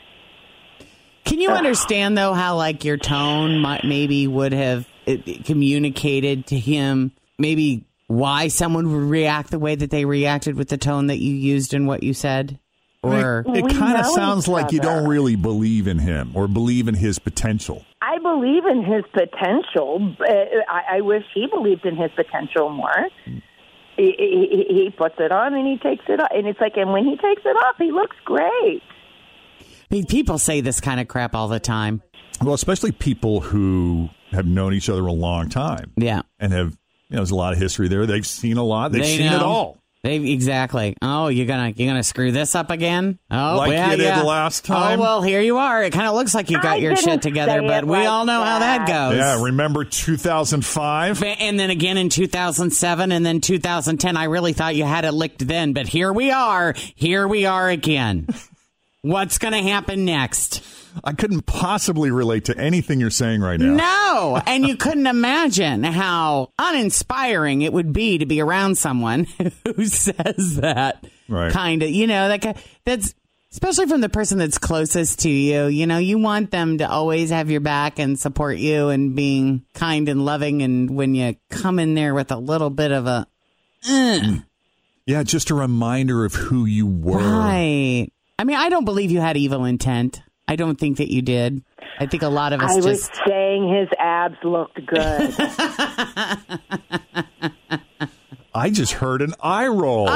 Can 1.23 1.41
you 1.41 1.49
understand 1.49 2.17
though 2.17 2.33
how 2.33 2.55
like 2.55 2.85
your 2.85 2.97
tone 2.97 3.59
might 3.59 3.83
maybe 3.83 4.27
would 4.27 4.53
have 4.53 4.87
it, 5.05 5.27
it 5.27 5.45
communicated 5.45 6.47
to 6.47 6.57
him 6.57 7.11
maybe 7.37 7.85
why 8.07 8.47
someone 8.47 8.91
would 8.91 9.09
react 9.09 9.51
the 9.51 9.59
way 9.59 9.75
that 9.75 9.89
they 9.89 10.05
reacted 10.05 10.55
with 10.55 10.69
the 10.69 10.77
tone 10.77 11.07
that 11.07 11.17
you 11.17 11.33
used 11.33 11.73
and 11.73 11.87
what 11.87 12.03
you 12.03 12.13
said? 12.13 12.59
Or 13.01 13.43
it 13.47 13.63
We 13.63 13.73
kind 13.73 13.99
of 13.99 14.05
sounds 14.07 14.47
like 14.47 14.71
you 14.71 14.79
don't 14.79 15.07
really 15.07 15.35
believe 15.35 15.87
in 15.87 15.99
him 15.99 16.31
or 16.33 16.47
believe 16.47 16.87
in 16.87 16.95
his 16.95 17.19
potential. 17.19 17.85
I 18.01 18.17
believe 18.17 18.65
in 18.65 18.83
his 18.83 19.03
potential. 19.13 20.15
I, 20.67 20.97
I 20.97 21.01
wish 21.01 21.23
he 21.33 21.45
believed 21.47 21.85
in 21.85 21.95
his 21.95 22.11
potential 22.15 22.69
more. 22.69 23.09
He, 23.97 24.13
he, 24.17 24.83
he 24.83 24.89
puts 24.89 25.15
it 25.19 25.31
on 25.31 25.53
and 25.53 25.65
he 25.65 25.77
takes 25.77 26.03
it 26.09 26.19
off, 26.19 26.27
and 26.33 26.47
it's 26.47 26.59
like, 26.59 26.75
and 26.77 26.91
when 26.91 27.05
he 27.05 27.15
takes 27.17 27.41
it 27.45 27.55
off, 27.55 27.75
he 27.77 27.91
looks 27.91 28.15
great. 28.25 28.81
I 29.61 29.63
mean, 29.89 30.05
people 30.05 30.37
say 30.37 30.61
this 30.61 30.81
kind 30.81 30.99
of 30.99 31.07
crap 31.07 31.33
all 31.35 31.47
the 31.47 31.59
time. 31.59 32.01
Well, 32.41 32.53
especially 32.53 32.91
people 32.91 33.39
who 33.39 34.09
have 34.31 34.45
known 34.45 34.73
each 34.73 34.89
other 34.89 35.05
a 35.05 35.11
long 35.13 35.47
time 35.47 35.93
Yeah. 35.95 36.23
and 36.39 36.51
have, 36.51 36.71
you 37.07 37.15
know, 37.15 37.17
there's 37.17 37.31
a 37.31 37.35
lot 37.35 37.53
of 37.53 37.59
history 37.59 37.87
there. 37.87 38.05
They've 38.05 38.25
seen 38.25 38.57
a 38.57 38.63
lot. 38.63 38.91
They've 38.91 39.03
They 39.03 39.17
seen 39.17 39.31
it 39.31 39.41
all. 39.41 39.77
They 40.05 40.17
exactly. 40.17 40.95
Oh, 41.01 41.29
you're 41.29 41.47
gonna 41.47 41.73
you're 41.75 41.89
gonna 41.89 42.03
screw 42.03 42.31
this 42.31 42.53
up 42.53 42.69
again? 42.69 43.17
Oh, 43.31 43.55
Like 43.57 43.71
yeah, 43.71 43.89
you 43.89 43.97
did 43.97 44.03
yeah. 44.03 44.21
last 44.21 44.69
oh, 44.69 44.75
time? 44.75 44.99
Oh 44.99 45.01
well, 45.01 45.21
here 45.23 45.41
you 45.41 45.57
are. 45.57 45.83
It 45.83 45.93
kind 45.93 46.05
of 46.05 46.13
looks 46.13 46.35
like 46.35 46.51
you 46.51 46.61
got 46.61 46.73
I 46.73 46.75
your 46.75 46.95
shit 46.95 47.23
together, 47.23 47.59
but 47.63 47.85
it 47.85 47.87
we 47.87 47.97
like 47.97 48.07
all 48.07 48.23
know 48.23 48.43
how 48.43 48.59
that 48.59 48.85
that. 48.85 49.09
goes. 49.09 49.17
Yeah, 49.17 49.41
remember 49.41 49.83
2005? 49.83 51.23
And 51.23 51.59
then 51.59 51.71
again 51.71 51.97
in 51.97 52.09
2007 52.09 53.11
and 53.11 53.25
then 53.25 53.41
2010, 53.41 54.15
I 54.15 54.25
really 54.25 54.53
thought 54.53 54.75
you 54.75 54.83
had 54.83 55.05
it 55.05 55.11
licked 55.13 55.47
then, 55.47 55.73
but 55.73 55.87
here 55.87 56.13
we 56.13 56.29
are. 56.29 56.75
Here 56.93 57.27
we 57.27 57.47
are 57.47 57.67
again. 57.67 58.27
What's 59.05 59.37
going 59.37 59.53
to 59.53 59.61
happen 59.61 60.03
next? 60.05 60.63
I 61.03 61.11
couldn't 61.13 61.45
possibly 61.45 62.09
relate 62.09 62.45
to 62.45 62.57
anything 62.57 62.99
you're 62.99 63.09
saying 63.09 63.41
right 63.41 63.59
now. 63.59 63.75
No. 63.75 64.41
And 64.47 64.65
you 64.65 64.77
couldn't 64.77 65.07
imagine 65.07 65.83
how 65.83 66.51
uninspiring 66.57 67.61
it 67.61 67.71
would 67.73 67.93
be 67.93 68.17
to 68.17 68.25
be 68.25 68.41
around 68.41 68.77
someone 68.77 69.25
who 69.75 69.85
says 69.85 70.55
that 70.57 71.05
Right. 71.27 71.51
kind 71.51 71.83
of, 71.83 71.89
you 71.89 72.07
know, 72.07 72.29
that 72.29 72.57
that's 72.85 73.13
especially 73.51 73.87
from 73.87 74.01
the 74.01 74.09
person 74.09 74.37
that's 74.37 74.57
closest 74.57 75.19
to 75.19 75.29
you. 75.29 75.65
You 75.67 75.85
know, 75.85 75.97
you 75.97 76.17
want 76.17 76.51
them 76.51 76.77
to 76.79 76.89
always 76.89 77.29
have 77.29 77.51
your 77.51 77.61
back 77.61 77.99
and 77.99 78.17
support 78.19 78.57
you 78.57 78.89
and 78.89 79.15
being 79.15 79.65
kind 79.73 80.07
and 80.09 80.23
loving. 80.25 80.61
And 80.61 80.89
when 80.95 81.13
you 81.15 81.35
come 81.49 81.77
in 81.79 81.93
there 81.93 82.13
with 82.15 82.31
a 82.31 82.37
little 82.37 82.69
bit 82.69 82.91
of 82.91 83.05
a, 83.05 83.27
"Uh," 83.87 84.19
Yeah, 85.05 85.23
just 85.23 85.49
a 85.51 85.55
reminder 85.55 86.25
of 86.25 86.33
who 86.33 86.65
you 86.65 86.87
were. 86.87 87.19
right. 87.19 88.07
I 88.37 88.43
mean, 88.43 88.57
I 88.57 88.69
don't 88.69 88.85
believe 88.85 89.11
you 89.11 89.21
had 89.21 89.37
evil 89.37 89.65
intent. 89.65 90.21
I 90.47 90.55
don't 90.55 90.79
think 90.79 90.97
that 90.97 91.11
you 91.11 91.21
did. 91.21 91.63
I 91.99 92.05
think 92.05 92.23
a 92.23 92.29
lot 92.29 92.53
of 92.53 92.61
us 92.61 92.71
I 92.71 92.75
was 92.87 93.09
saying 93.25 93.73
his 93.73 93.87
abs 93.97 94.37
looked 94.43 94.85
good. 94.85 95.33
I 98.53 98.69
just 98.69 98.93
heard 98.93 99.21
an 99.21 99.33
eye 99.41 99.67
roll. 99.67 100.07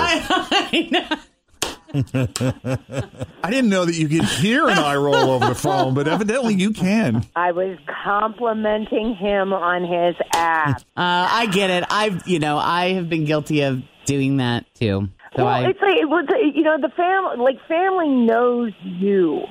I, 1.93 3.49
didn't 3.49 3.69
know 3.69 3.85
that 3.85 3.95
you 3.95 4.07
could 4.07 4.25
hear 4.25 4.67
an 4.67 4.77
eye 4.77 4.95
roll 4.95 5.15
over 5.15 5.47
the 5.47 5.55
phone, 5.55 5.95
but 5.95 6.07
evidently 6.07 6.53
you 6.53 6.71
can. 6.71 7.25
I 7.35 7.51
was 7.51 7.79
complimenting 8.03 9.15
him 9.15 9.53
on 9.53 9.81
his 9.83 10.15
abs. 10.33 10.83
Uh, 10.95 11.27
I 11.31 11.47
get 11.47 11.71
it. 11.71 11.85
I've, 11.89 12.27
you 12.27 12.37
know, 12.39 12.57
I 12.59 12.93
have 12.93 13.09
been 13.09 13.25
guilty 13.25 13.61
of 13.61 13.81
doing 14.05 14.37
that 14.37 14.65
too. 14.75 15.09
So 15.35 15.45
well, 15.45 15.47
I, 15.47 15.69
it's 15.69 15.81
like 15.81 15.97
it 15.97 16.09
was, 16.09 16.25
you 16.55 16.63
know, 16.63 16.77
the 16.79 16.89
family, 16.89 17.37
like 17.37 17.67
family 17.67 18.09
knows 18.09 18.73
you. 18.81 19.43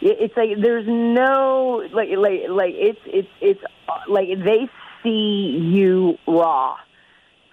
It's 0.00 0.36
like 0.36 0.50
there's 0.60 0.86
no 0.86 1.82
like 1.92 2.10
like 2.16 2.42
like 2.48 2.74
it's 2.74 3.00
it's 3.06 3.28
it's 3.40 3.60
like 4.08 4.28
they 4.28 4.68
see 5.02 5.58
you 5.60 6.18
raw. 6.26 6.76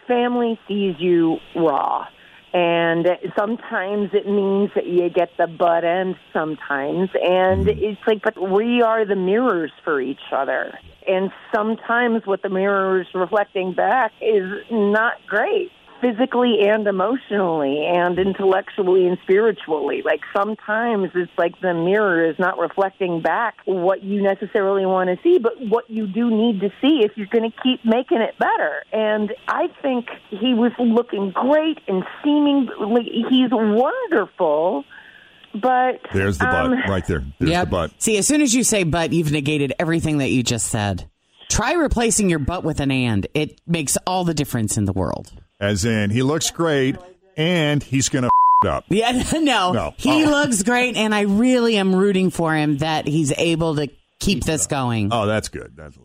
Family 0.08 0.60
sees 0.68 0.96
you 1.00 1.38
raw. 1.56 2.08
And 2.54 3.08
sometimes 3.36 4.12
it 4.14 4.28
means 4.28 4.70
that 4.76 4.86
you 4.86 5.10
get 5.10 5.30
the 5.38 5.48
butt 5.48 5.84
end 5.84 6.16
sometimes. 6.32 7.10
And 7.16 7.66
mm. 7.66 7.82
it's 7.82 8.02
like, 8.06 8.22
but 8.22 8.38
we 8.38 8.84
are 8.84 9.06
the 9.06 9.16
mirrors 9.16 9.72
for 9.84 10.00
each 10.00 10.22
other. 10.32 10.78
And 11.08 11.32
sometimes 11.54 12.28
what 12.28 12.44
the 12.44 12.50
mirror 12.50 13.02
is 13.02 13.08
reflecting 13.16 13.74
back 13.74 14.12
is 14.22 14.52
not 14.70 15.14
great 15.26 15.72
physically 16.04 16.58
and 16.68 16.86
emotionally 16.86 17.86
and 17.88 18.20
intellectually 18.20 19.08
and 19.08 19.18
spiritually. 19.24 20.02
Like 20.04 20.20
sometimes 20.36 21.12
it's 21.16 21.32
like 21.38 21.60
the 21.62 21.74
mirror 21.74 22.30
is 22.30 22.38
not 22.38 22.58
reflecting 22.60 23.22
back 23.22 23.56
what 23.66 24.04
you 24.04 24.22
necessarily 24.22 24.86
want 24.86 25.10
to 25.10 25.18
see, 25.24 25.40
but 25.40 25.54
what 25.62 25.90
you 25.90 26.06
do 26.08 26.30
need 26.30 26.60
to 26.60 26.70
see 26.82 27.04
if 27.06 27.14
you're 27.16 27.28
going 27.28 27.50
to 27.50 27.58
keep 27.64 27.86
making 27.86 28.20
it 28.20 28.38
better. 28.38 28.84
And 28.92 29.34
I 29.48 29.68
think 29.82 30.08
he 30.30 30.54
was 30.54 30.74
looking 30.78 31.32
great 31.32 31.80
and 31.88 32.04
seeming 32.24 32.70
like 32.80 33.06
he's 33.06 33.50
wonderful. 33.52 34.84
But 35.54 36.02
There's 36.12 36.40
the 36.40 36.46
butt 36.46 36.66
um, 36.66 36.72
right 36.90 37.06
there. 37.08 37.24
There's 37.40 37.52
Yep. 37.52 37.66
the 37.68 37.72
butt. 37.72 37.92
See, 38.02 38.18
as 38.18 38.28
soon 38.28 38.42
as 38.42 38.54
you 38.54 38.64
say 38.64 38.84
but, 38.84 39.14
you've 39.14 39.32
negated 39.32 39.72
everything 39.80 40.18
that 40.18 40.30
you 40.32 40.44
just 40.44 40.68
said. 40.68 41.08
Try 41.50 41.74
replacing 41.74 42.30
your 42.30 42.40
butt 42.40 42.64
with 42.64 42.80
an 42.80 42.90
and. 42.90 43.28
It 43.36 43.62
makes 43.68 43.96
all 44.08 44.24
the 44.24 44.34
difference 44.34 44.78
in 44.78 44.86
the 44.86 44.94
world. 44.94 45.32
As 45.64 45.86
in, 45.86 46.10
he 46.10 46.24
looks 46.24 46.52
great 46.52 46.98
and 47.38 47.82
he's 47.82 48.10
going 48.10 48.24
to 48.24 48.30
it 48.64 48.68
up. 48.68 48.84
Yeah, 48.90 49.12
no. 49.34 49.72
No. 49.72 49.94
He 49.98 50.26
Oh. 50.26 50.30
looks 50.30 50.62
great, 50.64 50.96
and 50.98 51.16
I 51.16 51.22
really 51.22 51.78
am 51.78 51.96
rooting 51.96 52.30
for 52.32 52.54
him 52.54 52.78
that 52.80 53.08
he's 53.08 53.32
able 53.38 53.76
to 53.76 53.88
keep 54.20 54.44
this 54.44 54.68
going. 54.68 55.10
Oh, 55.14 55.26
that's 55.26 55.48
good. 55.50 55.72
That's 55.76 55.98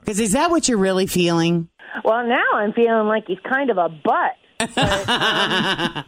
Because 0.00 0.20
is 0.20 0.32
that 0.32 0.50
what 0.50 0.68
you're 0.68 0.78
really 0.78 1.06
feeling? 1.06 1.68
Well, 2.04 2.26
now 2.26 2.44
I'm 2.54 2.72
feeling 2.74 3.06
like 3.08 3.24
he's 3.26 3.38
kind 3.40 3.70
of 3.70 3.78
a 3.78 3.88
butt. 3.88 4.36
But, 4.74 5.08
um, 5.08 6.04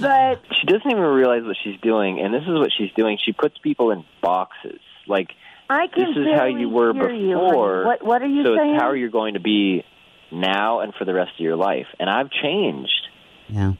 but 0.00 0.40
she 0.60 0.66
doesn't 0.66 0.90
even 0.90 1.02
realize 1.02 1.44
what 1.44 1.56
she's 1.62 1.80
doing, 1.80 2.20
and 2.20 2.32
this 2.34 2.42
is 2.42 2.58
what 2.58 2.70
she's 2.76 2.90
doing. 2.96 3.18
She 3.24 3.32
puts 3.32 3.56
people 3.58 3.90
in 3.90 4.04
boxes. 4.22 4.80
Like 5.06 5.30
I 5.70 5.86
can 5.86 6.14
this 6.14 6.16
is 6.26 6.34
how 6.38 6.44
you 6.46 6.68
were 6.68 6.92
hear 6.92 7.10
you, 7.10 7.34
before. 7.34 7.84
What 7.84 8.04
What 8.04 8.22
are 8.22 8.26
you 8.26 8.44
so 8.44 8.56
saying? 8.56 8.74
it's 8.74 8.82
how 8.82 8.92
you're 8.92 9.10
going 9.10 9.34
to 9.34 9.40
be 9.40 9.84
now 10.32 10.80
and 10.80 10.94
for 10.94 11.04
the 11.04 11.14
rest 11.14 11.32
of 11.38 11.40
your 11.40 11.56
life. 11.56 11.86
And 11.98 12.08
I've 12.08 12.30
changed. 12.30 13.08
Yeah. 13.48 13.74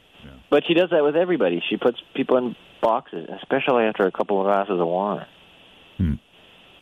But 0.49 0.63
she 0.67 0.73
does 0.73 0.89
that 0.91 1.03
with 1.03 1.15
everybody. 1.15 1.61
She 1.69 1.77
puts 1.77 1.97
people 2.15 2.37
in 2.37 2.55
boxes, 2.81 3.29
especially 3.41 3.83
after 3.83 4.05
a 4.05 4.11
couple 4.11 4.39
of 4.39 4.47
glasses 4.47 4.79
of 4.79 4.87
wine. 4.87 5.25
Hmm. 5.97 6.13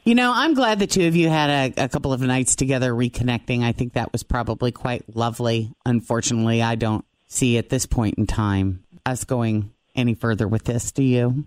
You 0.03 0.15
know, 0.15 0.31
I'm 0.33 0.53
glad 0.53 0.79
the 0.79 0.87
two 0.87 1.05
of 1.07 1.17
you 1.17 1.27
had 1.27 1.49
a, 1.77 1.83
a 1.83 1.89
couple 1.89 2.13
of 2.13 2.21
nights 2.21 2.55
together 2.55 2.93
reconnecting. 2.93 3.63
I 3.63 3.73
think 3.73 3.93
that 3.93 4.13
was 4.13 4.23
probably 4.23 4.71
quite 4.71 5.03
lovely. 5.13 5.73
Unfortunately, 5.85 6.61
I 6.61 6.75
don't 6.75 7.03
see 7.27 7.57
at 7.57 7.67
this 7.67 7.85
point 7.85 8.17
in 8.17 8.25
time 8.25 8.85
us 9.05 9.25
going 9.25 9.73
any 9.95 10.13
further 10.13 10.47
with 10.47 10.63
this. 10.63 10.93
Do 10.93 11.03
you? 11.03 11.43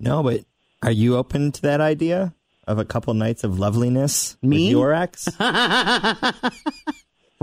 No, 0.00 0.22
but 0.22 0.44
are 0.82 0.90
you 0.90 1.16
open 1.16 1.50
to 1.52 1.62
that 1.62 1.80
idea 1.80 2.34
of 2.66 2.78
a 2.78 2.84
couple 2.84 3.14
nights 3.14 3.42
of 3.42 3.58
loveliness 3.58 4.36
Me? 4.42 4.66
with 4.66 4.70
your 4.70 4.92
ex? 4.92 5.26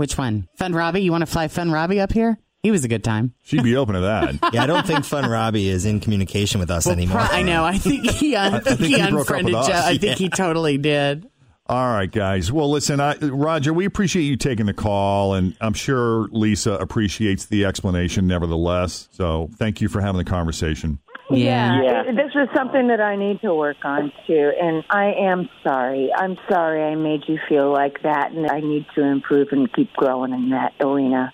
Which 0.02 0.18
one? 0.18 0.48
Fun 0.56 0.72
Robbie? 0.72 0.98
You 1.02 1.12
want 1.12 1.22
to 1.22 1.26
fly 1.26 1.46
Fun 1.46 1.70
Robbie 1.70 2.00
up 2.00 2.12
here? 2.12 2.36
He 2.64 2.72
was 2.72 2.84
a 2.84 2.88
good 2.88 3.04
time. 3.04 3.34
She'd 3.42 3.62
be 3.62 3.76
open 3.76 3.94
to 3.94 4.00
that. 4.00 4.34
yeah, 4.52 4.64
I 4.64 4.66
don't 4.66 4.84
think 4.84 5.04
Fun 5.04 5.30
Robbie 5.30 5.68
is 5.68 5.84
in 5.84 6.00
communication 6.00 6.58
with 6.58 6.72
us 6.72 6.86
Well, 6.86 6.96
anymore. 6.96 7.18
pro- 7.18 7.36
I 7.36 7.42
know. 7.42 7.64
I 7.64 7.78
think 7.78 8.10
he, 8.10 8.34
I 8.36 8.58
think 8.58 8.80
he, 8.80 8.86
he 8.88 8.96
broke 8.96 9.30
up 9.30 9.36
unfriended 9.36 9.54
with 9.54 9.66
Joe. 9.68 9.72
us. 9.74 9.84
I 9.86 9.98
think 9.98 10.18
he 10.18 10.28
totally 10.28 10.76
did. 10.76 11.28
All 11.68 11.86
right, 11.86 12.10
guys. 12.10 12.50
Well, 12.50 12.68
listen, 12.68 12.98
I, 12.98 13.14
Roger, 13.18 13.72
we 13.72 13.84
appreciate 13.84 14.24
you 14.24 14.36
taking 14.36 14.66
the 14.66 14.74
call, 14.74 15.34
and 15.34 15.56
I'm 15.60 15.72
sure 15.74 16.26
Lisa 16.32 16.72
appreciates 16.72 17.46
the 17.46 17.64
explanation 17.64 18.26
nevertheless. 18.26 19.08
So 19.12 19.50
thank 19.54 19.80
you 19.80 19.88
for 19.88 20.00
having 20.00 20.18
the 20.18 20.24
conversation. 20.28 20.98
Yeah, 21.38 22.02
it- 22.06 22.16
this 22.16 22.32
is 22.34 22.48
something 22.54 22.88
that 22.88 23.00
I 23.00 23.16
need 23.16 23.40
to 23.42 23.54
work 23.54 23.78
on 23.84 24.12
too, 24.26 24.52
and 24.60 24.84
I 24.90 25.12
am 25.12 25.48
sorry. 25.62 26.10
I'm 26.16 26.36
sorry 26.50 26.82
I 26.82 26.94
made 26.94 27.22
you 27.28 27.38
feel 27.48 27.72
like 27.72 28.02
that, 28.02 28.32
and 28.32 28.50
I 28.50 28.60
need 28.60 28.86
to 28.94 29.02
improve 29.02 29.48
and 29.52 29.72
keep 29.72 29.92
growing 29.94 30.32
in 30.32 30.50
that 30.50 30.72
arena. 30.80 31.32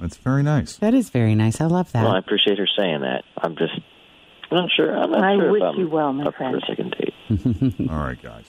That's 0.00 0.16
very 0.16 0.42
nice. 0.42 0.76
That 0.78 0.92
is 0.94 1.10
very 1.10 1.34
nice. 1.34 1.60
I 1.60 1.66
love 1.66 1.92
that. 1.92 2.02
Well, 2.02 2.12
I 2.14 2.18
appreciate 2.18 2.58
her 2.58 2.66
saying 2.76 3.02
that. 3.02 3.22
I'm 3.38 3.56
just 3.56 3.74
I'm 4.50 4.56
not 4.58 4.70
sure. 4.74 4.96
I'm 4.96 5.10
not 5.10 5.24
I 5.24 5.36
sure 5.36 5.52
wish 5.52 5.62
if 5.62 5.68
I'm 5.68 5.78
you 5.80 5.88
well, 5.88 6.12
my 6.12 6.30
friend. 6.32 6.52
for 6.52 6.58
a 6.58 6.66
second 6.76 6.96
date. 6.98 7.88
All 7.90 7.98
right, 7.98 8.20
guys. 8.20 8.46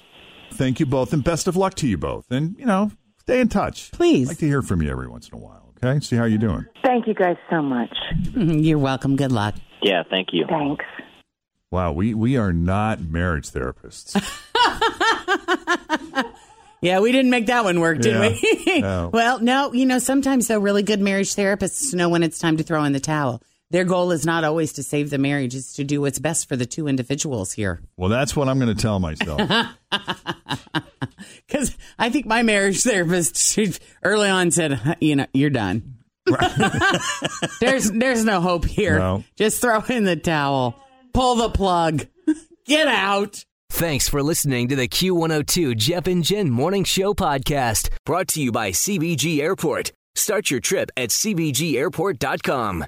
Thank 0.54 0.80
you 0.80 0.86
both, 0.86 1.14
and 1.14 1.24
best 1.24 1.48
of 1.48 1.56
luck 1.56 1.74
to 1.76 1.88
you 1.88 1.98
both. 1.98 2.26
And 2.32 2.56
you 2.58 2.66
know, 2.66 2.92
stay 3.20 3.40
in 3.40 3.50
touch. 3.50 3.92
Please. 3.92 4.28
I'd 4.28 4.32
like 4.32 4.38
to 4.40 4.48
hear 4.48 4.62
from 4.62 4.82
you 4.82 4.90
every 4.90 5.08
once 5.08 5.28
in 5.30 5.38
a 5.38 5.42
while. 5.42 5.74
Okay, 5.84 6.00
see 6.00 6.16
how 6.16 6.24
you're 6.26 6.38
doing. 6.40 6.66
Thank 6.84 7.06
you 7.08 7.14
guys 7.14 7.36
so 7.50 7.62
much. 7.62 7.94
You're 8.36 8.78
welcome. 8.80 9.18
Good 9.18 9.32
luck. 9.32 9.56
Yeah, 9.82 10.04
thank 10.10 10.30
you. 10.34 10.46
Thanks. 10.48 10.86
Wow, 11.72 11.94
we 11.94 12.14
we 12.14 12.38
are 12.38 12.54
not 12.54 13.02
marriage 13.02 13.50
therapists. 13.52 14.16
Yeah, 16.82 17.00
we 17.00 17.12
didn't 17.12 17.32
make 17.32 17.48
that 17.48 17.64
one 17.64 17.80
work, 17.80 18.00
did 18.00 18.14
Yeah. 18.14 18.30
we? 18.66 18.76
No. 18.82 19.10
well, 19.12 19.40
no, 19.40 19.74
you 19.74 19.88
know, 19.88 19.98
sometimes 19.98 20.48
though, 20.48 20.60
really 20.60 20.84
good 20.84 21.00
marriage 21.00 21.34
therapists 21.34 21.96
know 21.96 22.10
when 22.10 22.22
it's 22.22 22.38
time 22.38 22.58
to 22.58 22.64
throw 22.64 22.84
in 22.84 22.94
the 22.94 23.00
towel. 23.00 23.42
Their 23.72 23.86
goal 23.86 24.12
is 24.12 24.24
not 24.24 24.44
always 24.44 24.74
to 24.74 24.84
save 24.84 25.10
the 25.10 25.18
marriage; 25.18 25.56
it's 25.56 25.74
to 25.78 25.84
do 25.84 26.02
what's 26.02 26.20
best 26.20 26.48
for 26.48 26.56
the 26.56 26.68
two 26.68 26.88
individuals 26.88 27.54
here. 27.54 27.82
well, 27.98 28.10
that's 28.10 28.36
what 28.36 28.48
I'm 28.48 28.60
going 28.60 28.76
to 28.76 28.80
tell 28.82 29.00
myself. 29.00 29.42
Because 31.48 31.76
I 31.98 32.10
think 32.10 32.26
my 32.26 32.44
marriage 32.44 32.82
therapist 32.84 33.38
should, 33.38 33.80
early 34.04 34.30
on 34.30 34.52
said, 34.52 34.98
"You 35.00 35.16
know, 35.16 35.26
you're 35.34 35.50
done. 35.50 35.95
there's 37.60 37.92
there's 37.92 38.26
no 38.26 38.42
hope 38.42 38.66
here. 38.66 39.00
No. 39.00 39.24
Just 39.36 39.62
throw 39.62 39.82
in 39.90 40.04
the 40.04 40.16
towel, 40.16 40.80
pull 41.14 41.36
the 41.36 41.50
plug, 41.50 42.06
get 42.66 42.88
out." 42.88 43.44
Thanks 43.72 44.08
for 44.08 44.24
listening 44.24 44.70
to 44.70 44.76
the 44.76 44.88
Q102 44.88 45.76
Jeff 45.76 46.08
and 46.08 46.24
Jen 46.24 46.50
Morning 46.50 46.84
Show 46.84 47.14
podcast, 47.14 47.90
brought 48.06 48.30
to 48.30 48.42
you 48.42 48.52
by 48.52 48.72
CVG 48.72 49.40
Airport. 49.40 49.92
Start 50.16 50.50
your 50.50 50.62
trip 50.62 50.90
at 50.96 51.10
CVGAirport.com. 51.10 52.86